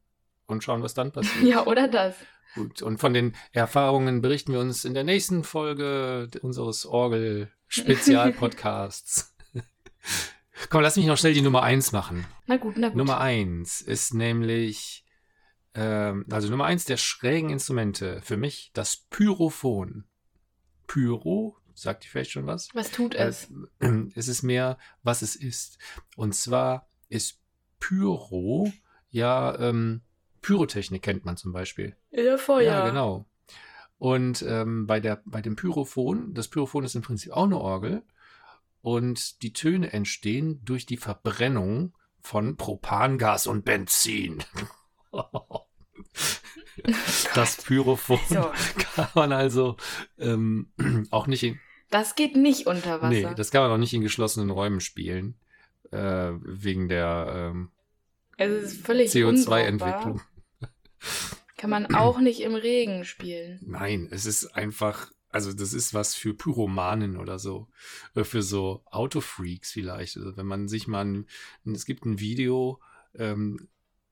[0.47, 1.43] und schauen, was dann passiert.
[1.43, 2.15] Ja, oder das.
[2.55, 9.35] Gut, und von den Erfahrungen berichten wir uns in der nächsten Folge unseres Orgel-Spezialpodcasts.
[10.69, 12.25] Komm, lass mich noch schnell die Nummer eins machen.
[12.47, 12.97] Na gut, na gut.
[12.97, 15.05] Nummer eins ist nämlich,
[15.77, 20.03] ähm, also Nummer eins der schrägen Instrumente für mich das Pyrophon.
[20.87, 22.69] Pyro, sagt ihr vielleicht schon was?
[22.73, 23.47] Was tut Äh, es?
[24.15, 25.77] es ist mehr, was es ist.
[26.15, 27.39] Und zwar ist
[27.79, 28.71] Pyro
[29.09, 30.01] ja ähm,
[30.41, 31.95] Pyrotechnik kennt man zum Beispiel.
[32.11, 32.63] Ja, Feuer.
[32.63, 33.25] Ja, genau.
[33.97, 38.03] Und ähm, bei, der, bei dem Pyrophon, das Pyrophon ist im Prinzip auch eine Orgel.
[38.81, 44.43] Und die Töne entstehen durch die Verbrennung von Propangas und Benzin.
[47.33, 48.51] Das Pyrophon So.
[48.95, 49.77] kann man also
[50.19, 50.71] ähm,
[51.11, 53.09] auch nicht in, Das geht nicht unter Wasser.
[53.09, 55.35] nee, das kann man auch nicht in geschlossenen Räumen spielen.
[55.91, 57.71] Äh, wegen der ähm,
[58.37, 59.59] es ist völlig unbrauchbar.
[59.59, 60.21] CO2-Entwicklung.
[61.57, 63.59] Kann man auch nicht im Regen spielen.
[63.65, 67.67] Nein, es ist einfach, also das ist was für Pyromanen oder so.
[68.15, 70.17] Oder für so Autofreaks vielleicht.
[70.17, 71.25] Also wenn man sich mal, ein,
[71.65, 72.79] es gibt ein Video,
[73.15, 73.67] ähm,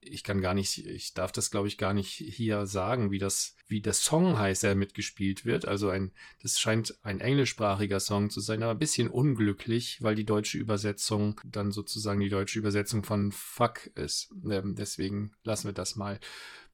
[0.06, 3.56] ich kann gar nicht, ich darf das glaube ich gar nicht hier sagen, wie das,
[3.68, 5.66] wie der Song heißt, der mitgespielt wird.
[5.66, 10.24] Also ein, das scheint ein englischsprachiger Song zu sein, aber ein bisschen unglücklich, weil die
[10.24, 14.32] deutsche Übersetzung dann sozusagen die deutsche Übersetzung von Fuck ist.
[14.48, 16.18] Ähm, deswegen lassen wir das mal.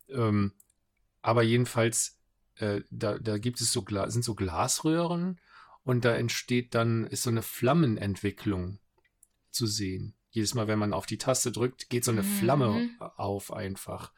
[0.09, 0.53] Ähm,
[1.23, 2.19] aber jedenfalls,
[2.57, 5.41] äh, da, da gibt es so, sind so Glasröhren
[5.85, 8.79] und da entsteht dann, ist so eine Flammenentwicklung
[9.51, 10.15] zu sehen.
[10.33, 12.27] Jedes Mal, wenn man auf die Taste drückt, geht so eine Mhm.
[12.27, 14.13] Flamme auf einfach.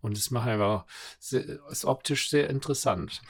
[0.00, 0.86] Und es macht einfach,
[1.18, 3.20] sehr, ist optisch sehr interessant.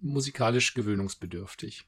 [0.00, 1.86] Musikalisch gewöhnungsbedürftig.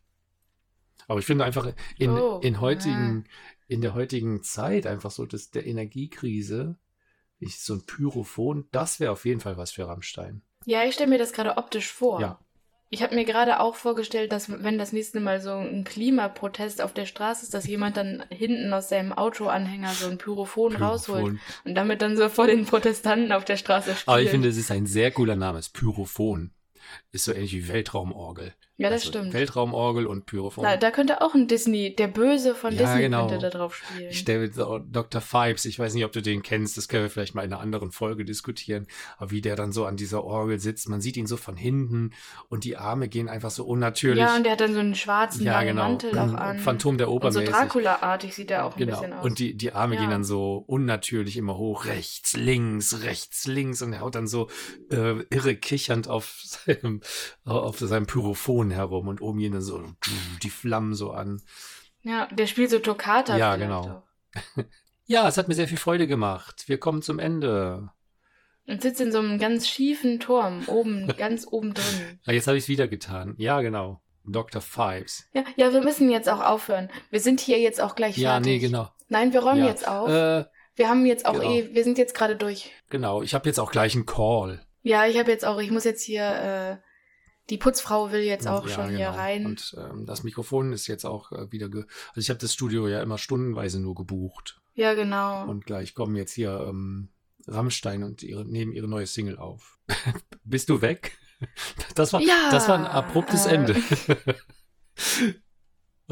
[1.08, 3.24] Aber ich finde einfach in, Oh, in heutigen,
[3.66, 6.78] in der heutigen Zeit einfach so, dass der Energiekrise,
[7.40, 10.42] ich, so ein Pyrophon, das wäre auf jeden Fall was für Rammstein.
[10.66, 12.20] Ja, ich stelle mir das gerade optisch vor.
[12.20, 12.38] Ja.
[12.92, 16.92] Ich habe mir gerade auch vorgestellt, dass wenn das nächste Mal so ein Klimaprotest auf
[16.92, 21.40] der Straße ist, dass jemand dann hinten aus seinem Autoanhänger so ein Pyrophon, rausholt Pyrophon.
[21.64, 24.08] und damit dann so vor den Protestanten auf der Straße spielt.
[24.08, 25.60] Aber ich finde, es ist ein sehr cooler Name.
[25.60, 26.50] Es Pyrophon.
[27.12, 28.54] Ist so ähnlich wie Weltraumorgel.
[28.80, 29.32] Ja, das Also stimmt.
[29.32, 30.64] Weltraumorgel und Pyrophon.
[30.64, 33.28] Da, da könnte auch ein Disney, der Böse von Ja, Disney genau.
[33.28, 34.10] könnte da drauf spielen.
[34.10, 35.20] Ich stelle Dr.
[35.20, 37.60] Fibes, ich weiß nicht, ob du den kennst, das können wir vielleicht mal in einer
[37.62, 38.86] anderen Folge diskutieren,
[39.18, 42.10] aber wie der dann so an dieser Orgel sitzt, man sieht ihn so von hinten
[42.48, 44.20] und die Arme gehen einfach so unnatürlich.
[44.20, 45.82] Ja, und der hat dann so einen schwarzen Ja, genau.
[45.82, 46.58] Mantel auch an.
[46.58, 47.40] Phantom der Oper und so.
[47.42, 48.98] Dracula-artig sieht er auch ein Genau.
[49.00, 49.24] bisschen aus.
[49.24, 50.00] Und die, die Arme Ja.
[50.02, 54.48] gehen dann so unnatürlich immer hoch, rechts, links, rechts, links und er haut dann so
[54.90, 57.00] äh, irre kichernd auf seinem,
[57.44, 59.82] auf seinem Pyrophon herum und oben gehen dann so
[60.42, 61.42] die Flammen so an.
[62.02, 63.36] ja, der spielt so Toccata.
[63.36, 64.02] Ja, genau.
[64.36, 64.64] Auch.
[65.06, 66.68] Ja, es hat mir sehr viel Freude gemacht.
[66.68, 67.90] Wir kommen zum Ende.
[68.68, 72.20] Und sitzt in so einem ganz schiefen Turm, oben, ganz oben drin.
[72.26, 73.34] Ah, jetzt habe ich es wieder getan.
[73.36, 74.00] Ja, genau.
[74.24, 74.62] Dr.
[74.62, 75.24] Fibes.
[75.32, 76.90] Ja, ja, wir müssen jetzt auch aufhören.
[77.10, 78.46] Wir sind hier jetzt auch gleich Ja, fertig.
[78.46, 78.88] nee, genau.
[79.08, 79.66] Nein, wir räumen Ja.
[79.70, 80.08] jetzt auf.
[80.08, 80.44] Äh,
[80.76, 81.50] wir haben jetzt auch genau.
[81.50, 82.70] eh, wir sind jetzt gerade durch.
[82.88, 84.64] genau, ich habe jetzt auch gleich einen Call.
[84.82, 86.89] Ja, ich habe jetzt auch, ich muss jetzt hier, äh,
[87.50, 89.16] die Putzfrau will jetzt auch Ja, schon hier genau.
[89.18, 89.46] rein.
[89.46, 91.66] Und ähm, das Mikrofon ist jetzt auch äh, wieder.
[91.66, 91.86] Also
[92.20, 94.60] ich habe das Studio ja immer stundenweise nur gebucht.
[94.74, 95.46] ja, genau.
[95.46, 97.08] Und gleich kommen jetzt hier ähm,
[97.46, 99.78] Rammstein und ihre, nehmen ihre neue Single auf.
[100.44, 101.16] Bist du weg?
[101.94, 103.54] Das war, Ja, das war ein abruptes äh.
[103.54, 103.74] Ende.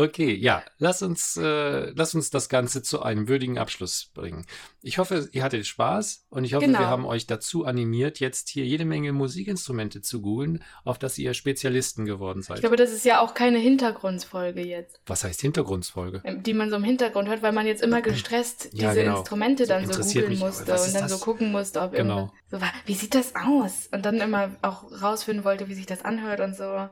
[0.01, 4.47] Okay, ja, lass uns, äh, lass uns das Ganze zu einem würdigen Abschluss bringen.
[4.81, 6.79] Ich hoffe, ihr hattet Spaß und ich hoffe, Genau.
[6.79, 11.35] wir haben euch dazu animiert, jetzt hier jede Menge Musikinstrumente zu googeln, auf das ihr
[11.35, 12.59] Spezialisten geworden seid.
[12.59, 16.23] ich glaube, das ist ja auch keine Hintergrundfolge jetzt, Was heißt Hintergrundfolge?
[16.25, 19.19] ähm, die man so im Hintergrund hört, weil man jetzt immer gestresst Ja, diese genau.
[19.19, 21.11] Instrumente dann so Interessiert googeln musste und dann das?
[21.11, 22.33] so gucken musste, ob Genau.
[22.53, 23.89] so war, wie sieht das aus?
[23.91, 26.89] Und dann immer auch rausfinden wollte, wie sich das anhört und so.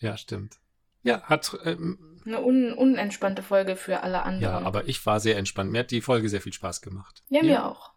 [0.00, 0.56] Ja, stimmt.
[1.02, 4.42] Ja, hat, ähm, Eine un unentspannte Folge für alle anderen.
[4.42, 5.70] ja, aber ich war sehr entspannt.
[5.72, 7.22] Mir hat die Folge sehr viel Spaß gemacht.
[7.28, 7.92] Ja, mir auch.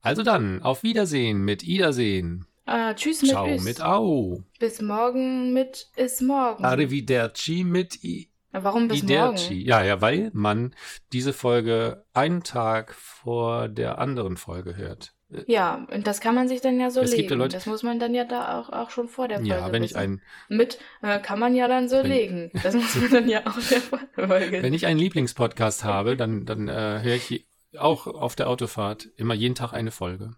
[0.00, 2.46] Also dann, auf Wiedersehen mit Iedersehen.
[2.66, 3.62] Äh, tschüss mit Ciao Is.
[3.64, 4.42] mit Au.
[4.58, 6.64] Bis morgen mit Is morgen.
[6.64, 9.54] Arrivederci mit I Warum bis Iderci.
[9.54, 9.66] morgen?
[9.66, 10.74] Ja, ja, weil man
[11.12, 15.14] diese Folge einen Tag vor der anderen Folge hört.
[15.48, 17.30] Ja, und das kann man sich dann ja so Es gibt legen.
[17.32, 19.72] ja Leute- das muss man dann ja da auch, auch schon vor der Folge Ja,
[19.72, 20.20] wenn ich wissen.
[20.48, 22.50] ein, Mit äh, kann man ja dann so legen.
[22.62, 24.62] Das muss man dann ja auch der Folge.
[24.62, 27.46] wenn ich einen Lieblingspodcast habe, dann, dann äh, höre ich
[27.76, 30.34] auch auf der Autofahrt immer jeden Tag eine Folge.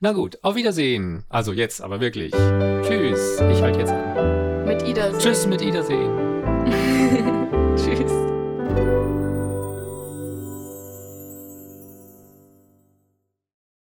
[0.00, 1.24] Na gut, auf Wiedersehen.
[1.28, 2.30] Also jetzt aber wirklich.
[2.32, 3.40] Tschüss.
[3.52, 4.64] Ich halte jetzt an.
[4.64, 5.16] Mit Ida.
[5.18, 6.10] Tschüss mit Wiedersehen.
[7.76, 9.19] Tschüss.